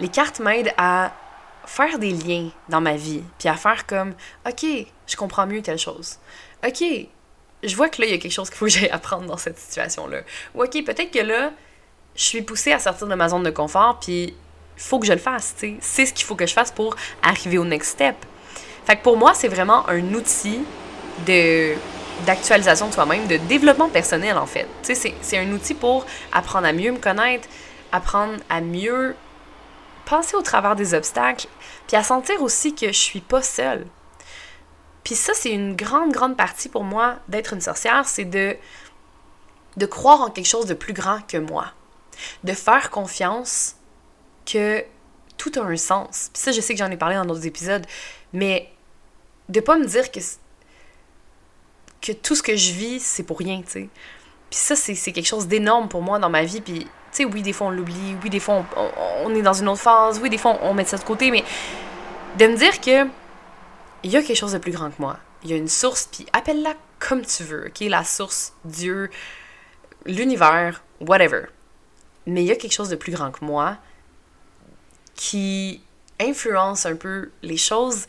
Les 0.01 0.09
cartes 0.09 0.41
m'aident 0.41 0.73
à 0.75 1.13
faire 1.65 1.99
des 1.99 2.11
liens 2.11 2.49
dans 2.67 2.81
ma 2.81 2.97
vie, 2.97 3.23
puis 3.39 3.47
à 3.47 3.55
faire 3.55 3.85
comme, 3.85 4.15
OK, 4.45 4.65
je 5.07 5.15
comprends 5.15 5.47
mieux 5.47 5.61
telle 5.61 5.79
chose. 5.79 6.19
OK, 6.67 6.83
je 7.63 7.75
vois 7.77 7.87
que 7.87 8.01
là, 8.01 8.07
il 8.07 8.11
y 8.11 8.15
a 8.15 8.17
quelque 8.17 8.33
chose 8.33 8.49
qu'il 8.49 8.57
faut 8.57 8.65
que 8.65 8.71
j'aille 8.71 8.89
apprendre 8.89 9.25
dans 9.27 9.37
cette 9.37 9.57
situation-là. 9.57 10.19
Ou 10.53 10.65
OK, 10.65 10.83
peut-être 10.83 11.11
que 11.11 11.19
là, 11.19 11.53
je 12.13 12.23
suis 12.23 12.41
poussée 12.41 12.73
à 12.73 12.79
sortir 12.79 13.07
de 13.07 13.15
ma 13.15 13.29
zone 13.29 13.43
de 13.43 13.51
confort, 13.51 14.01
puis 14.01 14.35
faut 14.75 14.99
que 14.99 15.05
je 15.05 15.13
le 15.13 15.19
fasse, 15.19 15.55
tu 15.57 15.67
sais. 15.67 15.77
C'est 15.81 16.05
ce 16.05 16.13
qu'il 16.13 16.25
faut 16.25 16.35
que 16.35 16.47
je 16.47 16.53
fasse 16.53 16.71
pour 16.71 16.95
arriver 17.21 17.57
au 17.57 17.65
next 17.65 17.91
step. 17.91 18.15
Fait 18.85 18.97
que 18.97 19.03
pour 19.03 19.17
moi, 19.17 19.33
c'est 19.33 19.47
vraiment 19.47 19.87
un 19.89 20.13
outil 20.13 20.59
de 21.25 21.75
d'actualisation 22.25 22.87
de 22.87 22.93
soi-même, 22.93 23.27
de 23.27 23.37
développement 23.37 23.89
personnel 23.89 24.37
en 24.37 24.45
fait. 24.45 24.67
Tu 24.83 24.95
sais, 24.95 25.15
c'est 25.21 25.37
un 25.37 25.51
outil 25.51 25.73
pour 25.73 26.05
apprendre 26.31 26.67
à 26.67 26.71
mieux 26.71 26.91
me 26.91 26.99
connaître, 26.99 27.47
apprendre 27.91 28.35
à 28.49 28.61
mieux 28.61 29.15
penser 30.05 30.35
au 30.35 30.41
travers 30.41 30.75
des 30.75 30.93
obstacles, 30.93 31.47
puis 31.87 31.97
à 31.97 32.03
sentir 32.03 32.41
aussi 32.41 32.75
que 32.75 32.87
je 32.87 32.99
suis 32.99 33.21
pas 33.21 33.41
seule. 33.41 33.85
Puis 35.03 35.15
ça, 35.15 35.33
c'est 35.33 35.51
une 35.51 35.75
grande, 35.75 36.11
grande 36.11 36.37
partie 36.37 36.69
pour 36.69 36.83
moi 36.83 37.15
d'être 37.27 37.53
une 37.53 37.61
sorcière, 37.61 38.07
c'est 38.07 38.25
de, 38.25 38.55
de 39.75 39.85
croire 39.85 40.21
en 40.21 40.29
quelque 40.29 40.47
chose 40.47 40.65
de 40.65 40.73
plus 40.73 40.93
grand 40.93 41.19
que 41.27 41.37
moi. 41.37 41.67
De 42.43 42.53
faire 42.53 42.89
confiance 42.89 43.75
que 44.45 44.83
tout 45.37 45.51
a 45.55 45.61
un 45.61 45.77
sens. 45.77 46.29
Puis 46.33 46.41
ça, 46.41 46.51
je 46.51 46.61
sais 46.61 46.73
que 46.73 46.79
j'en 46.79 46.91
ai 46.91 46.97
parlé 46.97 47.15
dans 47.15 47.25
d'autres 47.25 47.45
épisodes, 47.45 47.85
mais 48.31 48.69
de 49.49 49.59
pas 49.59 49.77
me 49.77 49.85
dire 49.85 50.11
que, 50.11 50.19
que 52.01 52.11
tout 52.11 52.35
ce 52.35 52.43
que 52.43 52.55
je 52.55 52.71
vis, 52.73 53.03
c'est 53.03 53.23
pour 53.23 53.39
rien, 53.39 53.61
tu 53.61 53.71
sais. 53.71 53.89
Puis 54.49 54.59
ça, 54.59 54.75
c'est 54.75 55.11
quelque 55.11 55.25
chose 55.25 55.47
d'énorme 55.47 55.89
pour 55.89 56.03
moi 56.03 56.19
dans 56.19 56.29
ma 56.29 56.43
vie. 56.43 56.61
Puis, 56.61 56.81
tu 56.81 56.87
sais, 57.11 57.25
oui, 57.25 57.41
des 57.41 57.53
fois, 57.53 57.67
on 57.67 57.69
l'oublie. 57.71 58.15
Oui, 58.23 58.29
des 58.29 58.39
fois, 58.39 58.63
on, 58.77 58.91
on, 59.25 59.35
est 59.35 59.41
dans 59.41 59.53
une 59.53 59.67
autre 59.67 59.81
phase. 59.81 60.19
Oui, 60.21 60.29
des 60.29 60.37
fois, 60.37 60.59
on, 60.61 60.75
met 60.75 60.85
ça 60.85 60.97
de 60.97 61.03
côté. 61.03 61.31
Mais 61.31 61.43
de 62.37 62.45
me 62.45 62.55
dire 62.55 62.79
que 62.79 63.07
il 64.03 64.11
y 64.11 64.15
a 64.15 64.21
quelque 64.21 64.37
chose 64.37 64.51
de 64.51 64.59
plus 64.59 64.71
grand 64.71 64.91
que 64.91 65.01
moi. 65.01 65.17
Il 65.43 65.49
y 65.49 65.53
a 65.53 65.57
une 65.57 65.67
source, 65.67 66.07
puis 66.11 66.27
appelle-la 66.33 66.75
comme 66.99 67.25
tu 67.25 67.43
veux, 67.43 67.65
OK? 67.67 67.79
La 67.89 68.03
source, 68.03 68.53
Dieu, 68.63 69.09
l'univers, 70.05 70.83
whatever. 71.01 71.45
Mais 72.27 72.43
il 72.43 72.47
y 72.47 72.51
a 72.51 72.55
quelque 72.55 72.73
chose 72.73 72.89
de 72.89 72.95
plus 72.95 73.11
grand 73.11 73.31
que 73.31 73.43
moi 73.43 73.77
qui 75.15 75.81
influence 76.19 76.85
un 76.85 76.95
peu 76.95 77.31
les 77.41 77.57
choses, 77.57 78.05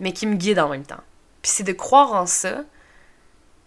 mais 0.00 0.12
qui 0.12 0.26
me 0.26 0.34
guide 0.34 0.58
en 0.58 0.68
même 0.68 0.84
temps. 0.84 1.02
Puis 1.42 1.52
c'est 1.52 1.64
de 1.64 1.72
croire 1.72 2.12
en 2.12 2.26
ça, 2.26 2.62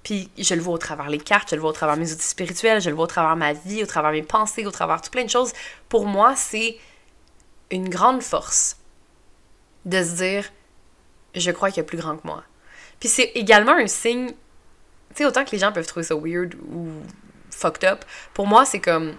puis 0.04 0.30
je 0.38 0.54
le 0.54 0.62
vois 0.62 0.76
au 0.76 0.78
travers 0.78 1.10
les 1.10 1.20
cartes, 1.20 1.50
je 1.50 1.56
le 1.56 1.62
vois 1.62 1.72
au 1.72 1.74
travers 1.74 1.98
mes 1.98 2.12
outils 2.12 2.28
spirituels, 2.28 2.82
je 2.82 2.90
le 2.90 2.96
vois 2.96 3.06
au 3.06 3.08
travers 3.08 3.36
ma 3.36 3.54
vie, 3.54 3.84
au 3.84 3.86
travers 3.86 4.12
mes 4.12 4.24
pensées, 4.24 4.66
au 4.66 4.72
travers 4.72 5.02
tout 5.02 5.12
plein 5.12 5.26
de 5.26 5.30
choses. 5.30 5.54
Pour 5.90 6.06
moi, 6.06 6.36
c'est 6.36 6.78
une 7.72 7.90
grande 7.90 8.22
force 8.22 8.78
de 9.86 10.02
se 10.04 10.16
dire 10.16 10.46
je 11.36 11.52
crois 11.52 11.70
qu'il 11.70 11.78
y 11.78 11.82
a 11.82 11.84
plus 11.84 11.98
grand 11.98 12.18
que 12.18 12.26
moi. 12.26 12.44
Puis 13.00 13.10
c'est 13.10 13.32
également 13.36 13.74
un 13.74 13.88
signe, 13.88 14.30
tu 14.30 14.36
sais, 15.16 15.26
autant 15.26 15.46
que 15.46 15.52
les 15.52 15.60
gens 15.60 15.72
peuvent 15.72 15.86
trouver 15.86 16.06
ça 16.06 16.16
weird 16.16 16.56
ou 16.72 16.90
fucked 17.52 17.84
up, 17.84 18.06
pour 18.34 18.48
moi, 18.48 18.66
c'est 18.66 18.80
comme. 18.80 19.16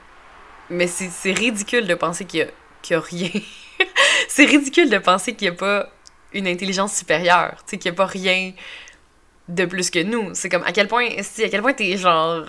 Mais 0.70 0.86
c'est 0.86 1.32
ridicule 1.32 1.86
de 1.86 1.94
penser 1.94 2.26
qu'il 2.26 2.40
y 2.40 2.42
a 2.42 2.48
qu'il 2.82 2.96
n'y 2.96 3.02
a 3.02 3.06
rien. 3.06 3.30
c'est 4.28 4.44
ridicule 4.44 4.90
de 4.90 4.98
penser 4.98 5.34
qu'il 5.34 5.48
n'y 5.48 5.54
a 5.54 5.58
pas 5.58 5.90
une 6.32 6.46
intelligence 6.46 6.94
supérieure, 6.94 7.56
tu 7.58 7.70
sais, 7.70 7.78
qu'il 7.78 7.90
n'y 7.90 7.96
a 7.96 7.98
pas 7.98 8.06
rien 8.06 8.52
de 9.48 9.64
plus 9.64 9.90
que 9.90 10.02
nous. 10.02 10.34
C'est 10.34 10.48
comme 10.48 10.62
à 10.64 10.72
quel 10.72 10.88
point, 10.88 11.08
à 11.08 11.48
quel 11.48 11.62
point 11.62 11.72
t'es 11.72 11.96
genre 11.96 12.44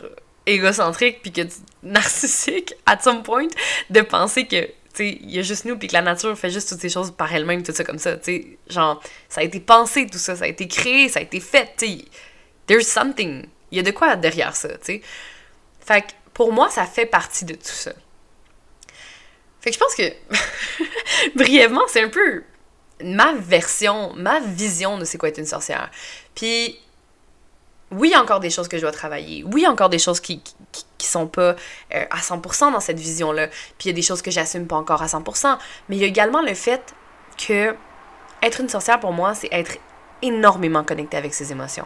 égocentrique 0.45 1.21
puis 1.21 1.31
que 1.31 1.41
narcissique 1.83 2.73
at 2.85 2.99
some 3.01 3.23
point 3.23 3.47
de 3.89 4.01
penser 4.01 4.47
que 4.47 4.65
tu 4.65 4.71
sais 4.93 5.17
il 5.21 5.31
y 5.31 5.39
a 5.39 5.41
juste 5.41 5.65
nous 5.65 5.77
puis 5.77 5.87
que 5.87 5.93
la 5.93 6.01
nature 6.01 6.35
fait 6.37 6.49
juste 6.49 6.69
toutes 6.69 6.81
ces 6.81 6.89
choses 6.89 7.11
par 7.11 7.33
elle-même 7.33 7.61
tout 7.61 7.71
ça 7.71 7.83
comme 7.83 7.99
ça 7.99 8.17
tu 8.17 8.23
sais. 8.23 8.57
Genre 8.67 9.01
ça 9.27 9.41
a 9.41 9.43
été 9.43 9.59
pensé 9.59 10.07
tout 10.07 10.17
ça 10.17 10.35
ça 10.35 10.45
a 10.45 10.47
été 10.47 10.67
créé 10.67 11.09
ça 11.09 11.19
a 11.19 11.23
été 11.23 11.39
fait 11.39 11.75
there's 12.67 12.87
something. 12.87 13.45
Il 13.71 13.77
y 13.77 13.79
a 13.79 13.83
de 13.83 13.91
quoi 13.91 14.15
derrière 14.15 14.55
ça 14.55 14.69
tu 14.69 14.77
sais. 14.83 15.01
Fait 15.85 16.01
que 16.01 16.07
pour 16.33 16.51
moi 16.51 16.69
ça 16.69 16.85
fait 16.85 17.05
partie 17.05 17.45
de 17.45 17.53
tout 17.53 17.61
ça 17.63 17.91
Fait 19.61 19.71
que 19.71 19.75
je 19.75 19.79
pense 19.79 19.95
que, 19.95 21.35
brièvement, 21.35 21.83
c'est 21.87 22.01
un 22.01 22.09
peu 22.09 22.43
ma 23.03 23.33
version, 23.33 24.13
ma 24.15 24.39
vision 24.39 24.97
de 24.97 25.05
c'est 25.05 25.17
quoi 25.17 25.29
être 25.29 25.37
une 25.37 25.45
sorcière. 25.45 25.89
Puis, 26.35 26.79
oui, 27.91 28.09
il 28.09 28.11
y 28.11 28.15
a 28.15 28.21
encore 28.21 28.39
des 28.39 28.49
choses 28.49 28.67
que 28.67 28.77
je 28.77 28.81
dois 28.81 28.91
travailler. 28.91 29.43
Oui, 29.43 29.61
il 29.61 29.63
y 29.63 29.65
a 29.65 29.71
encore 29.71 29.89
des 29.89 29.99
choses 29.99 30.19
qui, 30.19 30.41
qui, 30.71 31.07
sont 31.07 31.27
pas 31.27 31.55
euh, 31.95 32.05
à 32.11 32.19
100% 32.19 32.71
dans 32.71 32.79
cette 32.79 32.99
vision-là. 32.99 33.47
Puis 33.47 33.85
il 33.85 33.87
y 33.87 33.89
a 33.89 33.93
des 33.93 34.03
choses 34.03 34.21
que 34.21 34.29
j'assume 34.29 34.67
pas 34.67 34.75
encore 34.75 35.01
à 35.01 35.07
100%. 35.07 35.57
Mais 35.87 35.95
il 35.95 36.01
y 36.01 36.03
a 36.03 36.07
également 36.07 36.41
le 36.41 36.53
fait 36.53 36.93
que 37.37 37.75
être 38.43 38.61
une 38.61 38.69
sorcière 38.69 38.99
pour 38.99 39.11
moi, 39.11 39.33
c'est 39.33 39.49
être 39.51 39.77
énormément 40.21 40.83
connecté 40.83 41.17
avec 41.17 41.33
ses 41.33 41.51
émotions 41.51 41.85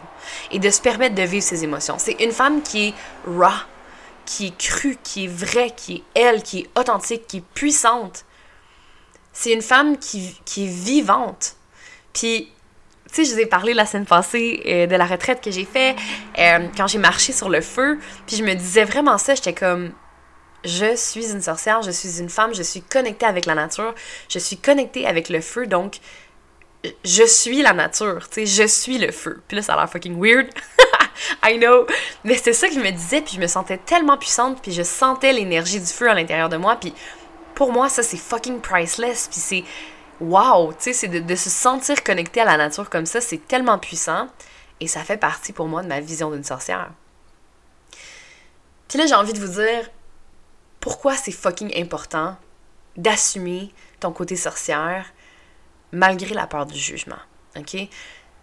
et 0.50 0.58
de 0.58 0.68
se 0.68 0.80
permettre 0.80 1.14
de 1.14 1.22
vivre 1.22 1.44
ses 1.44 1.64
émotions. 1.64 1.96
C'est 1.98 2.20
une 2.20 2.32
femme 2.32 2.62
qui 2.62 2.88
est 2.88 2.94
raw, 3.26 3.50
qui 4.24 4.48
est 4.48 4.56
crue, 4.56 4.96
qui 5.02 5.24
est 5.24 5.28
vraie, 5.28 5.70
qui 5.70 5.96
est 5.96 6.20
elle, 6.20 6.42
qui 6.42 6.60
est 6.60 6.70
authentique, 6.78 7.26
qui 7.26 7.38
est 7.38 7.44
puissante. 7.54 8.24
C'est 9.32 9.52
une 9.52 9.62
femme 9.62 9.98
qui, 9.98 10.36
est 10.56 10.66
vivante. 10.66 11.56
Puis, 12.12 12.50
tu 13.08 13.14
sais, 13.14 13.24
je 13.24 13.34
vous 13.34 13.40
ai 13.40 13.46
parlé 13.46 13.74
la 13.74 13.86
semaine 13.86 14.06
passée 14.06 14.62
euh, 14.66 14.86
de 14.86 14.94
la 14.94 15.06
retraite 15.06 15.42
que 15.42 15.50
j'ai 15.50 15.64
fait 15.64 15.96
euh, 16.38 16.68
quand 16.76 16.86
j'ai 16.86 16.98
marché 16.98 17.32
sur 17.32 17.48
le 17.48 17.60
feu. 17.60 17.98
Puis 18.26 18.36
je 18.36 18.44
me 18.44 18.54
disais 18.54 18.84
vraiment 18.84 19.18
ça, 19.18 19.34
j'étais 19.34 19.52
comme, 19.52 19.92
je 20.64 20.96
suis 20.96 21.32
une 21.32 21.42
sorcière, 21.42 21.82
je 21.82 21.90
suis 21.90 22.20
une 22.20 22.30
femme, 22.30 22.54
je 22.54 22.62
suis 22.62 22.80
connectée 22.80 23.26
avec 23.26 23.46
la 23.46 23.54
nature, 23.54 23.94
je 24.28 24.38
suis 24.38 24.56
connectée 24.56 25.06
avec 25.06 25.28
le 25.28 25.40
feu, 25.40 25.66
donc 25.66 25.98
je 27.04 27.24
suis 27.24 27.62
la 27.62 27.72
nature, 27.72 28.28
tu 28.28 28.46
sais, 28.46 28.62
je 28.62 28.68
suis 28.68 28.98
le 28.98 29.10
feu. 29.10 29.42
Puis 29.48 29.56
là, 29.56 29.62
ça 29.62 29.74
a 29.74 29.76
l'air 29.76 29.90
fucking 29.90 30.20
weird. 30.20 30.48
I 31.44 31.58
know. 31.58 31.86
Mais 32.24 32.34
c'était 32.34 32.52
ça 32.52 32.68
que 32.68 32.74
je 32.74 32.80
me 32.80 32.90
disais, 32.90 33.20
puis 33.20 33.34
je 33.34 33.40
me 33.40 33.46
sentais 33.46 33.78
tellement 33.78 34.16
puissante, 34.16 34.60
puis 34.62 34.72
je 34.72 34.82
sentais 34.82 35.32
l'énergie 35.32 35.80
du 35.80 35.86
feu 35.86 36.10
à 36.10 36.14
l'intérieur 36.14 36.48
de 36.48 36.56
moi, 36.56 36.76
puis 36.76 36.94
pour 37.54 37.72
moi, 37.72 37.88
ça, 37.88 38.02
c'est 38.02 38.16
fucking 38.16 38.60
priceless, 38.60 39.28
puis 39.30 39.40
c'est 39.40 39.64
wow, 40.20 40.72
tu 40.72 40.78
sais, 40.80 40.92
c'est 40.92 41.08
de, 41.08 41.20
de, 41.20 41.34
se 41.34 41.50
sentir 41.50 42.02
connecté 42.02 42.40
à 42.40 42.44
la 42.44 42.56
nature 42.56 42.88
comme 42.88 43.06
ça, 43.06 43.20
c'est 43.20 43.46
tellement 43.46 43.78
puissant, 43.78 44.28
et 44.80 44.86
ça 44.86 45.00
fait 45.04 45.16
partie 45.16 45.52
pour 45.52 45.66
moi 45.66 45.82
de 45.82 45.88
ma 45.88 46.00
vision 46.00 46.30
d'une 46.30 46.44
sorcière. 46.44 46.90
Puis 48.88 48.98
là, 48.98 49.06
j'ai 49.06 49.14
envie 49.14 49.32
de 49.32 49.40
vous 49.40 49.60
dire 49.60 49.90
pourquoi 50.80 51.16
c'est 51.16 51.32
fucking 51.32 51.72
important 51.80 52.36
d'assumer 52.96 53.72
ton 54.00 54.12
côté 54.12 54.36
sorcière, 54.36 55.06
malgré 55.92 56.34
la 56.34 56.46
peur 56.46 56.66
du 56.66 56.78
jugement. 56.78 57.18
OK? 57.56 57.76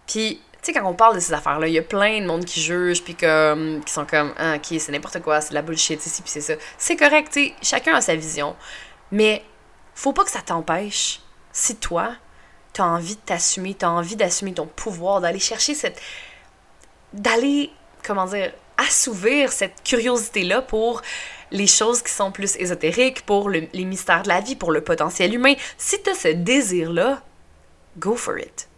Puis, 0.06 0.42
sais, 0.62 0.72
quand 0.72 0.88
on 0.88 0.94
parle 0.94 1.16
de 1.16 1.20
ces 1.20 1.32
affaires-là, 1.32 1.66
il 1.66 1.74
y 1.74 1.78
a 1.78 1.82
plein 1.82 2.20
de 2.20 2.26
monde 2.26 2.44
qui 2.44 2.60
juge, 2.60 3.02
puis 3.02 3.14
comme, 3.14 3.82
qui 3.84 3.92
sont 3.92 4.06
comme, 4.06 4.32
ah, 4.38 4.56
ok, 4.56 4.78
c'est 4.78 4.92
n'importe 4.92 5.20
quoi, 5.20 5.40
c'est 5.40 5.50
de 5.50 5.54
la 5.54 5.62
bullshit, 5.62 6.04
ici, 6.04 6.22
puis 6.22 6.30
c'est 6.30 6.40
ça. 6.40 6.54
C'est 6.78 6.96
correct, 6.96 7.32
tu 7.32 7.50
chacun 7.62 7.94
a 7.94 8.00
sa 8.00 8.14
vision. 8.14 8.54
Mais, 9.10 9.44
faut 9.94 10.12
pas 10.12 10.24
que 10.24 10.30
ça 10.30 10.40
t'empêche, 10.40 11.20
si 11.52 11.76
toi, 11.76 12.14
t'as 12.72 12.84
envie 12.84 13.16
de 13.16 13.20
t'assumer, 13.20 13.74
t'as 13.74 13.88
envie 13.88 14.16
d'assumer 14.16 14.54
ton 14.54 14.66
pouvoir, 14.66 15.20
d'aller 15.20 15.40
chercher 15.40 15.74
cette. 15.74 16.00
d'aller, 17.12 17.70
comment 18.04 18.26
dire, 18.26 18.52
assouvir 18.78 19.52
cette 19.52 19.82
curiosité-là 19.82 20.62
pour 20.62 21.02
les 21.50 21.66
choses 21.66 22.02
qui 22.02 22.12
sont 22.12 22.32
plus 22.32 22.56
ésotériques, 22.56 23.26
pour 23.26 23.50
les 23.50 23.84
mystères 23.84 24.22
de 24.22 24.28
la 24.28 24.40
vie, 24.40 24.56
pour 24.56 24.72
le 24.72 24.82
potentiel 24.82 25.34
humain. 25.34 25.54
Si 25.76 26.00
t'as 26.02 26.14
ce 26.14 26.28
désir-là, 26.28 27.22
go 27.98 28.16
for 28.16 28.38
it. 28.38 28.68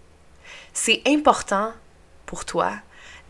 C'est 0.75 1.03
important 1.07 1.73
pour 2.27 2.45
toi 2.45 2.73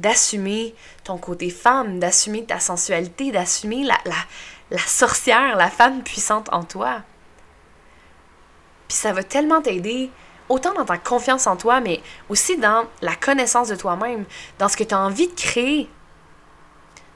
d'assumer 0.01 0.75
ton 1.05 1.19
côté 1.19 1.51
femme, 1.51 2.01
d'assumer 2.01 2.45
ta 2.45 2.59
sensualité, 2.59 3.31
d'assumer 3.31 3.85
la, 3.85 4.79
sorcière, 4.87 5.55
la 5.57 5.71
femme 5.71 6.03
puissante 6.03 6.49
en 6.53 6.65
toi. 6.65 7.03
Puis 8.89 8.97
ça 8.97 9.13
va 9.13 9.23
tellement 9.23 9.61
t'aider, 9.61 10.11
autant 10.49 10.75
dans 10.75 10.85
ta 10.85 10.99
confiance 10.99 11.47
en 11.47 11.57
toi, 11.57 11.81
mais 11.81 12.01
aussi 12.29 12.57
dans 12.57 12.87
la 13.03 13.15
connaissance 13.15 13.69
de 13.69 13.77
toi-même, 13.77 14.25
dans 14.59 14.69
ce 14.69 14.77
que 14.77 14.85
tu 14.85 14.95
as 14.95 15.01
envie 15.01 15.29
de 15.29 15.35
créer, 15.35 15.89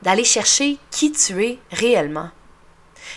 d'aller 0.02 0.24
chercher 0.24 0.78
qui 0.90 1.10
tu 1.10 1.42
es 1.44 1.58
réellement. 1.72 2.30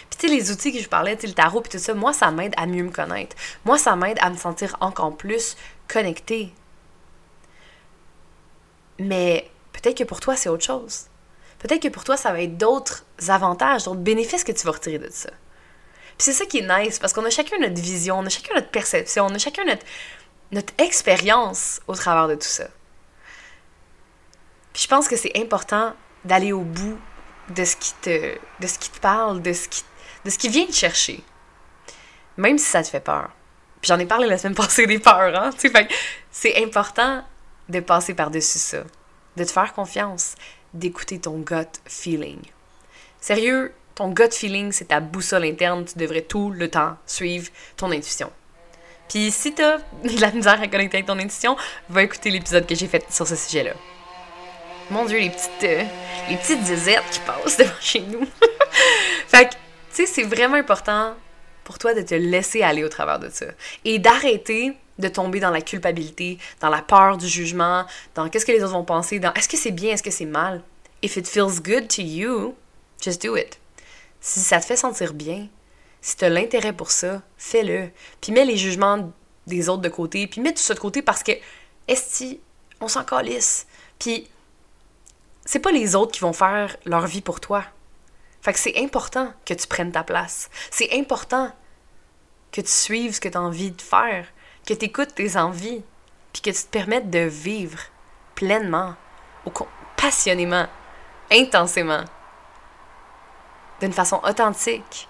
Puis 0.10 0.19
tu 0.19 0.28
sais, 0.28 0.34
les 0.34 0.52
outils 0.52 0.74
que 0.74 0.82
je 0.82 0.89
parlais, 0.89 1.17
le 1.21 1.34
tarot, 1.34 1.62
puis 1.62 1.71
tout 1.71 1.78
ça, 1.78 1.93
moi, 1.93 2.13
ça 2.13 2.32
m'aide 2.32 2.54
à 2.58 2.65
mieux 2.65 2.84
me 2.84 2.91
connaître. 2.91 3.36
Moi, 3.65 3.78
ça 3.78 3.95
m'aide 3.95 4.17
à 4.21 4.30
me 4.30 4.38
sentir 4.38 4.76
encore 4.80 5.15
plus 5.15 5.56
connectée. 5.88 6.54
Mais 9.02 9.50
peut-être 9.74 9.98
que 9.98 10.04
pour 10.04 10.20
toi, 10.20 10.36
c'est 10.36 10.50
autre 10.50 10.64
chose. 10.64 11.08
Peut-être 11.60 11.82
que 11.82 11.88
pour 11.88 12.04
toi, 12.04 12.18
ça 12.18 12.32
va 12.32 12.42
être 12.42 12.58
d'autres 12.58 13.04
avantages, 13.28 13.86
d'autres 13.86 14.00
bénéfices 14.00 14.44
que 14.44 14.52
tu 14.52 14.66
vas 14.66 14.74
retirer 14.74 15.00
de 15.00 15.10
ça. 15.12 15.30
Puis 16.18 16.26
c'est 16.26 16.34
ça 16.34 16.46
qui 16.46 16.60
est 16.60 16.84
nice, 16.84 17.00
parce 17.00 17.14
qu'on 17.14 17.26
a 17.26 17.30
chacun 17.30 17.58
notre 17.60 17.82
vision, 17.82 18.20
on 18.20 18.26
a 18.26 18.30
chacun 18.30 18.54
notre 18.54 18.70
perception, 18.70 19.26
on 19.26 19.34
a 19.34 19.38
chacun 19.38 19.64
notre, 19.66 19.86
notre 20.52 20.74
expérience 20.78 21.82
au 21.88 21.96
travers 21.96 22.28
de 22.28 22.36
tout 22.36 22.48
ça. 22.48 22.68
Puis 24.74 24.84
je 24.84 24.88
pense 24.88 25.08
que 25.08 25.16
c'est 25.16 25.36
important 25.36 25.94
d'aller 26.24 26.52
au 26.52 26.62
bout 26.62 27.00
de 27.50 27.66
ce 27.66 27.76
qui 27.76 27.94
te, 28.02 28.38
de 28.60 28.68
ce 28.68 28.78
qui 28.78 28.90
te 28.92 29.00
parle, 29.00 29.42
de 29.42 29.54
ce 29.54 29.68
qui, 29.68 29.84
de 30.26 30.30
ce 30.30 30.38
qui 30.38 30.50
vient 30.50 30.66
te 30.66 30.74
chercher. 30.74 31.24
Même 32.38 32.58
si 32.58 32.66
ça 32.66 32.84
te 32.84 32.88
fait 32.88 33.00
peur. 33.00 33.32
Puis 33.82 33.88
j'en 33.88 33.98
ai 34.00 34.06
parlé 34.06 34.28
la 34.28 34.38
semaine 34.38 34.56
passée 34.56 34.86
des 34.86 35.00
peurs, 35.00 35.36
hein? 35.36 35.50
c'est 36.32 36.64
important 36.64 37.24
de 37.71 37.79
passer 37.79 38.13
par-dessus 38.13 38.60
ça, 38.60 38.84
de 39.38 39.43
te 39.43 39.51
faire 39.51 39.73
confiance, 39.73 40.36
d'écouter 40.73 41.19
ton 41.19 41.39
gut 41.39 41.79
feeling. 41.86 42.39
Sérieux, 43.19 43.73
ton 43.95 44.10
gut 44.10 44.31
feeling, 44.31 44.71
c'est 44.71 44.86
ta 44.86 44.99
boussole 44.99 45.45
interne, 45.45 45.86
tu 45.86 45.97
devrais 45.97 46.21
tout 46.21 46.51
le 46.51 46.69
temps 46.69 46.97
suivre 47.05 47.49
ton 47.77 47.91
intuition. 47.91 48.31
Puis 49.10 49.31
si 49.31 49.53
t'as 49.53 49.77
de 50.03 50.21
la 50.21 50.31
misère 50.31 50.62
à 50.62 50.67
connecter 50.67 50.97
avec 50.97 51.07
ton 51.07 51.19
intuition, 51.19 51.57
va 51.89 52.03
écouter 52.03 52.29
l'épisode 52.29 52.65
que 52.65 52.75
j'ai 52.75 52.88
fait 52.88 53.05
sur 53.12 53.27
ce 53.27 53.36
sujet-là. 53.36 53.73
Mon 54.89 55.05
Dieu, 55.05 55.19
les 55.19 55.29
petites, 55.29 55.63
euh, 55.63 55.84
les 56.29 56.36
petites 56.36 56.63
disettes 56.63 57.03
qui 57.12 57.19
passent 57.21 57.57
devant 57.57 57.71
chez 57.79 58.01
nous. 58.01 58.25
fait 59.27 59.45
que, 59.45 59.53
tu 59.53 59.57
sais, 59.91 60.05
c'est 60.05 60.23
vraiment 60.23 60.55
important 60.55 61.13
pour 61.63 61.77
toi 61.77 61.93
de 61.93 62.01
te 62.01 62.15
laisser 62.15 62.62
aller 62.62 62.84
au 62.84 62.89
travers 62.89 63.19
de 63.19 63.29
ça. 63.29 63.45
Et 63.86 63.99
d'arrêter 63.99 64.73
de 65.02 65.08
tomber 65.08 65.40
dans 65.40 65.50
la 65.50 65.62
culpabilité, 65.62 66.38
dans 66.60 66.70
la 66.70 66.82
peur 66.82 67.18
du 67.18 67.28
jugement, 67.28 67.86
dans 68.16 68.30
qu'est-ce 68.30 68.46
que 68.46 68.52
les 68.52 68.64
autres 68.64 68.74
vont 68.74 68.86
penser, 68.86 69.20
dans 69.20 69.34
est-ce 69.34 69.50
que 69.50 69.58
c'est 69.58 69.72
bien, 69.72 69.94
est-ce 69.94 70.04
que 70.04 70.12
c'est 70.12 70.26
mal? 70.26 70.62
If 71.04 71.18
it 71.18 71.28
feels 71.28 71.62
good 71.62 71.88
to 71.90 72.02
you, 72.02 72.56
just 73.02 73.22
do 73.24 73.36
it. 73.36 73.60
Si 74.20 74.40
ça 74.40 74.60
te 74.60 74.66
fait 74.66 74.78
sentir 74.78 75.14
bien, 75.14 75.48
si 76.02 76.16
tu 76.16 76.26
as 76.26 76.30
l'intérêt 76.30 76.74
pour 76.74 76.92
ça, 76.92 77.22
fais-le. 77.38 77.90
Puis 78.22 78.32
mets 78.32 78.46
les 78.46 78.58
jugements 78.58 79.12
des 79.48 79.70
autres 79.70 79.82
de 79.82 79.90
côté, 79.90 80.28
puis 80.28 80.42
mets 80.42 80.54
tout 80.54 80.62
ça 80.62 80.74
de 80.74 80.80
côté 80.80 81.02
parce 81.02 81.24
que, 81.24 81.32
est 81.88 82.40
on 82.80 82.88
s'en 82.88 83.04
calisse. 83.04 83.68
Puis 84.00 84.30
c'est 85.46 85.60
pas 85.60 85.72
les 85.72 85.96
autres 85.96 86.12
qui 86.12 86.20
vont 86.20 86.34
faire 86.34 86.76
leur 86.86 87.08
vie 87.08 87.22
pour 87.22 87.40
toi. 87.40 87.64
Fait 88.42 88.54
que 88.54 88.60
c'est 88.60 88.78
important 88.78 89.32
que 89.46 89.54
tu 89.54 89.68
prennes 89.68 89.92
ta 89.92 90.04
place. 90.04 90.50
C'est 90.72 90.92
important 90.94 91.52
que 92.52 92.62
tu 92.62 92.72
suives 92.72 93.14
ce 93.16 93.22
que 93.22 93.30
tu 93.30 93.38
as 93.38 93.42
envie 93.42 93.72
de 93.72 93.82
faire, 93.82 94.28
que 94.75 94.79
tu 94.79 94.86
écoutes 94.86 95.15
tes 95.15 95.38
envies, 95.38 95.84
puis 96.34 96.41
que 96.41 96.49
tu 96.49 96.63
te 96.63 96.69
permettes 96.69 97.10
de 97.10 97.19
vivre 97.19 97.79
pleinement, 98.36 98.95
passionnément, 99.97 100.67
intensément, 101.31 102.03
d'une 103.81 103.93
façon 103.93 104.21
authentique, 104.23 105.07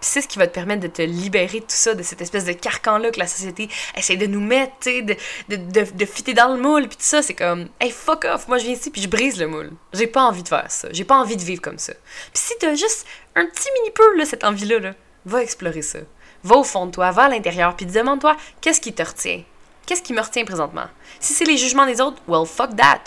puis 0.00 0.08
c'est 0.12 0.20
ce 0.20 0.28
qui 0.28 0.38
va 0.38 0.46
te 0.46 0.54
permettre 0.54 0.80
de 0.80 0.86
te 0.86 1.02
libérer 1.02 1.58
de 1.58 1.64
tout 1.64 1.70
ça, 1.70 1.92
de 1.94 2.04
cette 2.04 2.20
espèce 2.20 2.44
de 2.44 2.52
carcan-là 2.52 3.10
que 3.10 3.18
la 3.18 3.26
société 3.26 3.68
essaie 3.96 4.16
de 4.16 4.26
nous 4.26 4.40
mettre, 4.40 4.74
de, 4.84 5.16
de, 5.48 5.56
de, 5.56 5.90
de 5.90 6.04
fitter 6.04 6.34
dans 6.34 6.54
le 6.54 6.60
moule, 6.60 6.86
puis 6.86 6.96
tout 6.96 7.02
ça, 7.02 7.20
c'est 7.20 7.34
comme, 7.34 7.68
hey, 7.80 7.90
fuck 7.90 8.24
off, 8.24 8.46
moi 8.46 8.58
je 8.58 8.64
viens 8.64 8.74
ici, 8.74 8.90
puis 8.90 9.02
je 9.02 9.08
brise 9.08 9.40
le 9.40 9.48
moule. 9.48 9.72
J'ai 9.92 10.06
pas 10.06 10.22
envie 10.22 10.44
de 10.44 10.48
faire 10.48 10.70
ça. 10.70 10.88
J'ai 10.92 11.04
pas 11.04 11.16
envie 11.16 11.36
de 11.36 11.42
vivre 11.42 11.60
comme 11.60 11.78
ça. 11.78 11.94
Puis 12.32 12.42
si 12.42 12.52
t'as 12.60 12.74
juste 12.74 13.06
un 13.34 13.46
petit 13.46 13.68
mini 13.74 13.90
peu, 13.90 14.24
cette 14.24 14.44
envie-là, 14.44 14.78
là, 14.78 14.94
va 15.24 15.42
explorer 15.42 15.82
ça. 15.82 15.98
Va 16.44 16.56
au 16.56 16.64
fond 16.64 16.86
de 16.86 16.92
toi, 16.92 17.10
va 17.10 17.24
à 17.24 17.28
l'intérieur, 17.28 17.74
puis 17.76 17.86
demande-toi, 17.86 18.36
qu'est-ce 18.60 18.80
qui 18.80 18.92
te 18.92 19.02
retient? 19.02 19.42
Qu'est-ce 19.86 20.02
qui 20.02 20.12
me 20.12 20.20
retient 20.20 20.44
présentement? 20.44 20.86
Si 21.18 21.32
c'est 21.32 21.44
les 21.44 21.56
jugements 21.56 21.86
des 21.86 22.00
autres, 22.00 22.20
well, 22.28 22.46
fuck 22.46 22.76
that. 22.76 23.00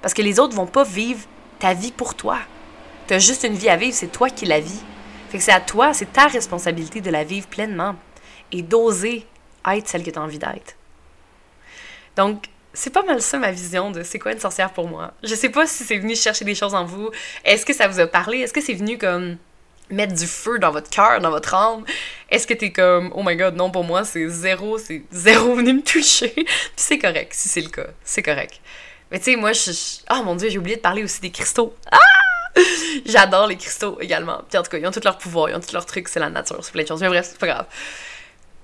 Parce 0.00 0.14
que 0.14 0.22
les 0.22 0.38
autres 0.38 0.54
vont 0.54 0.66
pas 0.66 0.84
vivre 0.84 1.26
ta 1.58 1.74
vie 1.74 1.92
pour 1.92 2.14
toi. 2.14 2.38
T'as 3.06 3.18
juste 3.18 3.44
une 3.44 3.54
vie 3.54 3.68
à 3.68 3.76
vivre, 3.76 3.94
c'est 3.94 4.12
toi 4.12 4.30
qui 4.30 4.46
la 4.46 4.60
vis. 4.60 4.82
Fait 5.30 5.38
que 5.38 5.44
c'est 5.44 5.52
à 5.52 5.60
toi, 5.60 5.92
c'est 5.92 6.12
ta 6.12 6.26
responsabilité 6.26 7.00
de 7.00 7.10
la 7.10 7.24
vivre 7.24 7.46
pleinement 7.48 7.96
et 8.52 8.62
d'oser 8.62 9.26
être 9.66 9.88
celle 9.88 10.02
que 10.02 10.10
tu 10.10 10.18
as 10.18 10.22
envie 10.22 10.38
d'être. 10.38 10.76
Donc, 12.16 12.46
c'est 12.72 12.90
pas 12.90 13.02
mal 13.02 13.20
ça 13.20 13.38
ma 13.38 13.50
vision 13.50 13.90
de 13.90 14.02
c'est 14.02 14.18
quoi 14.18 14.32
une 14.32 14.38
sorcière 14.38 14.72
pour 14.72 14.88
moi. 14.88 15.12
Je 15.22 15.34
sais 15.34 15.48
pas 15.48 15.66
si 15.66 15.84
c'est 15.84 15.98
venu 15.98 16.14
chercher 16.14 16.44
des 16.44 16.54
choses 16.54 16.74
en 16.74 16.84
vous. 16.84 17.10
Est-ce 17.44 17.66
que 17.66 17.72
ça 17.72 17.88
vous 17.88 18.00
a 18.00 18.06
parlé? 18.06 18.38
Est-ce 18.38 18.52
que 18.52 18.60
c'est 18.60 18.74
venu 18.74 18.98
comme 18.98 19.36
mettre 19.90 20.14
du 20.14 20.26
feu 20.26 20.58
dans 20.58 20.70
votre 20.70 20.90
cœur, 20.90 21.20
dans 21.20 21.30
votre 21.30 21.54
âme? 21.54 21.84
Est-ce 22.30 22.46
que 22.46 22.54
t'es 22.54 22.72
comme, 22.72 23.10
oh 23.14 23.22
my 23.24 23.36
god, 23.36 23.56
non, 23.56 23.70
pour 23.70 23.84
moi, 23.84 24.04
c'est 24.04 24.28
zéro, 24.28 24.78
c'est 24.78 25.02
zéro 25.10 25.54
venu 25.56 25.74
me 25.74 25.82
toucher? 25.82 26.30
Puis 26.34 26.46
c'est 26.76 26.98
correct, 26.98 27.32
si 27.32 27.48
c'est 27.48 27.62
le 27.62 27.70
cas, 27.70 27.86
c'est 28.04 28.22
correct. 28.22 28.60
Mais 29.10 29.18
tu 29.18 29.24
sais, 29.24 29.36
moi, 29.36 29.52
je. 29.52 29.70
Oh 30.10 30.22
mon 30.24 30.34
dieu, 30.34 30.50
j'ai 30.50 30.58
oublié 30.58 30.76
de 30.76 30.82
parler 30.82 31.02
aussi 31.02 31.20
des 31.20 31.30
cristaux. 31.30 31.74
Ah! 31.90 31.98
J'adore 33.06 33.46
les 33.46 33.56
cristaux 33.56 33.98
également. 34.00 34.42
Puis 34.48 34.58
en 34.58 34.62
tout 34.62 34.70
cas, 34.70 34.78
ils 34.78 34.86
ont 34.86 34.90
tous 34.90 35.04
leurs 35.04 35.18
pouvoirs, 35.18 35.48
ils 35.48 35.54
ont 35.54 35.60
tous 35.60 35.72
leurs 35.72 35.86
trucs, 35.86 36.08
c'est 36.08 36.20
la 36.20 36.30
nature, 36.30 36.58
c'est 36.62 36.72
plein 36.72 36.82
de 36.82 36.88
choses. 36.88 37.00
Mais 37.00 37.08
bref, 37.08 37.28
c'est 37.30 37.38
pas 37.38 37.46
grave. 37.46 37.66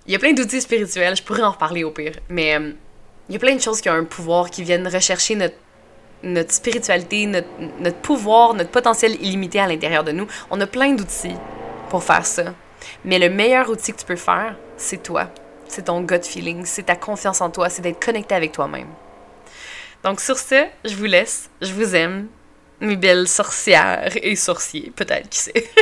Il 0.07 0.12
y 0.12 0.16
a 0.16 0.18
plein 0.18 0.33
d'outils 0.33 0.61
spirituels, 0.61 1.16
je 1.16 1.22
pourrais 1.22 1.42
en 1.42 1.53
reparler 1.53 1.85
au 1.85 1.90
pire. 1.90 2.14
Mais 2.29 2.57
euh, 2.57 2.72
il 3.29 3.33
y 3.33 3.37
a 3.37 3.38
plein 3.38 3.55
de 3.55 3.61
choses 3.61 3.81
qui 3.81 3.88
ont 3.88 3.94
un 3.94 4.05
pouvoir, 4.05 4.50
qui 4.50 4.62
viennent 4.62 4.87
rechercher 4.87 5.35
notre, 5.35 5.57
notre 6.22 6.53
spiritualité, 6.53 7.27
notre, 7.27 7.48
notre 7.81 7.98
pouvoir, 7.98 8.53
notre 8.53 8.70
potentiel 8.70 9.12
illimité 9.22 9.61
à 9.61 9.66
l'intérieur 9.66 10.05
de 10.05 10.12
nous. 10.12 10.27
On 10.50 10.61
a 10.61 10.66
plein 10.66 10.92
d'outils 10.92 11.37
pour 11.88 12.05
faire 12.05 12.27
ça. 12.27 12.55
Mais 13.05 13.18
le 13.18 13.31
meilleur 13.31 13.68
outil 13.68 13.92
que 13.92 13.99
tu 13.99 14.05
peux 14.05 14.16
faire, 14.16 14.57
c'est 14.77 15.03
toi. 15.03 15.31
C'est 15.68 15.83
ton 15.83 16.03
gut 16.03 16.23
feeling, 16.23 16.64
c'est 16.64 16.85
ta 16.85 16.97
confiance 16.97 17.40
en 17.40 17.51
toi, 17.51 17.68
c'est 17.68 17.83
d'être 17.83 18.05
connecté 18.05 18.35
avec 18.35 18.53
toi-même. 18.53 18.88
Donc 20.03 20.20
sur 20.20 20.38
ce, 20.38 20.66
je 20.85 20.94
vous 20.94 21.05
laisse. 21.05 21.51
Je 21.62 21.73
vous 21.73 21.97
aime. 21.97 22.29
Mes 22.81 22.97
belles 22.97 23.29
sorcières 23.29 24.12
et 24.23 24.37
sorciers, 24.37 24.92
peut-être, 24.94 25.29
qui 25.29 25.38
sait. 25.38 25.53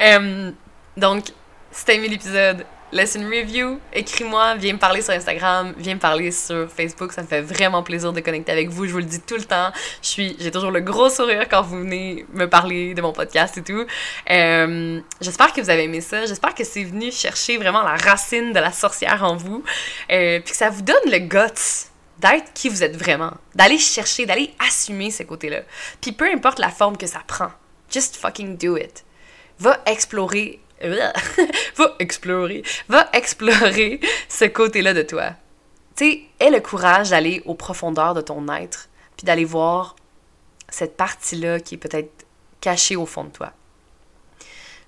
Euh, 0.00 0.50
donc, 0.96 1.26
si 1.70 1.84
t'as 1.84 1.94
aimé 1.94 2.08
l'épisode, 2.08 2.64
laisse 2.92 3.14
une 3.14 3.24
review, 3.24 3.80
écris-moi, 3.92 4.56
viens 4.56 4.74
me 4.74 4.78
parler 4.78 5.00
sur 5.00 5.14
Instagram, 5.14 5.74
viens 5.78 5.94
me 5.94 6.00
parler 6.00 6.30
sur 6.30 6.70
Facebook, 6.70 7.12
ça 7.12 7.22
me 7.22 7.26
fait 7.26 7.40
vraiment 7.40 7.82
plaisir 7.82 8.12
de 8.12 8.20
connecter 8.20 8.52
avec 8.52 8.68
vous, 8.68 8.86
je 8.86 8.92
vous 8.92 8.98
le 8.98 9.04
dis 9.04 9.20
tout 9.20 9.36
le 9.36 9.44
temps. 9.44 9.72
Je 10.02 10.08
suis, 10.08 10.36
j'ai 10.38 10.50
toujours 10.50 10.70
le 10.70 10.80
gros 10.80 11.08
sourire 11.08 11.48
quand 11.48 11.62
vous 11.62 11.80
venez 11.80 12.26
me 12.34 12.46
parler 12.46 12.92
de 12.94 13.00
mon 13.00 13.12
podcast 13.12 13.56
et 13.56 13.62
tout. 13.62 13.86
Euh, 14.30 15.00
j'espère 15.20 15.52
que 15.52 15.60
vous 15.60 15.70
avez 15.70 15.84
aimé 15.84 16.02
ça, 16.02 16.26
j'espère 16.26 16.54
que 16.54 16.64
c'est 16.64 16.84
venu 16.84 17.10
chercher 17.10 17.56
vraiment 17.56 17.82
la 17.82 17.96
racine 17.96 18.52
de 18.52 18.60
la 18.60 18.72
sorcière 18.72 19.24
en 19.24 19.36
vous, 19.36 19.64
euh, 20.10 20.40
puis 20.40 20.52
que 20.52 20.56
ça 20.56 20.68
vous 20.68 20.82
donne 20.82 21.10
le 21.10 21.18
guts 21.18 21.88
d'être 22.18 22.52
qui 22.52 22.68
vous 22.68 22.84
êtes 22.84 22.96
vraiment, 22.96 23.32
d'aller 23.54 23.78
chercher, 23.78 24.26
d'aller 24.26 24.54
assumer 24.58 25.10
ce 25.10 25.22
côté-là. 25.22 25.62
Puis 26.00 26.12
peu 26.12 26.30
importe 26.30 26.58
la 26.58 26.68
forme 26.68 26.98
que 26.98 27.06
ça 27.06 27.22
prend, 27.26 27.50
just 27.90 28.16
fucking 28.16 28.58
do 28.58 28.76
it. 28.76 29.04
Va 29.58 29.80
explorer 29.86 30.60
va 31.76 31.96
explorer, 31.98 32.62
va 32.88 33.08
explorer 33.12 34.00
ce 34.28 34.44
côté-là 34.44 34.94
de 34.94 35.02
toi. 35.02 35.30
Tu 35.96 36.04
sais, 36.04 36.20
aie 36.40 36.50
le 36.50 36.60
courage 36.60 37.10
d'aller 37.10 37.42
aux 37.44 37.54
profondeurs 37.54 38.14
de 38.14 38.20
ton 38.20 38.48
être, 38.48 38.88
puis 39.16 39.24
d'aller 39.24 39.44
voir 39.44 39.96
cette 40.68 40.96
partie-là 40.96 41.60
qui 41.60 41.74
est 41.74 41.78
peut-être 41.78 42.26
cachée 42.60 42.96
au 42.96 43.06
fond 43.06 43.24
de 43.24 43.30
toi. 43.30 43.52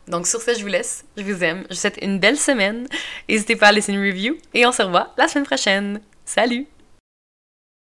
Donc 0.09 0.27
sur 0.27 0.41
ce, 0.41 0.55
je 0.55 0.63
vous 0.63 0.69
laisse, 0.69 1.05
je 1.17 1.23
vous 1.23 1.43
aime, 1.43 1.65
je 1.71 1.75
vous 1.75 1.81
souhaite 1.81 1.99
une 2.03 2.19
belle 2.19 2.39
semaine. 2.39 2.87
N'hésitez 3.29 3.57
pas 3.57 3.69
à 3.69 3.73
laisser 3.73 3.93
une 3.93 4.01
review 4.01 4.37
et 4.53 4.67
on 4.67 4.73
se 4.73 4.83
revoit 4.83 5.13
la 5.17 5.29
semaine 5.29 5.47
prochaine. 5.47 6.01
Salut! 6.25 6.67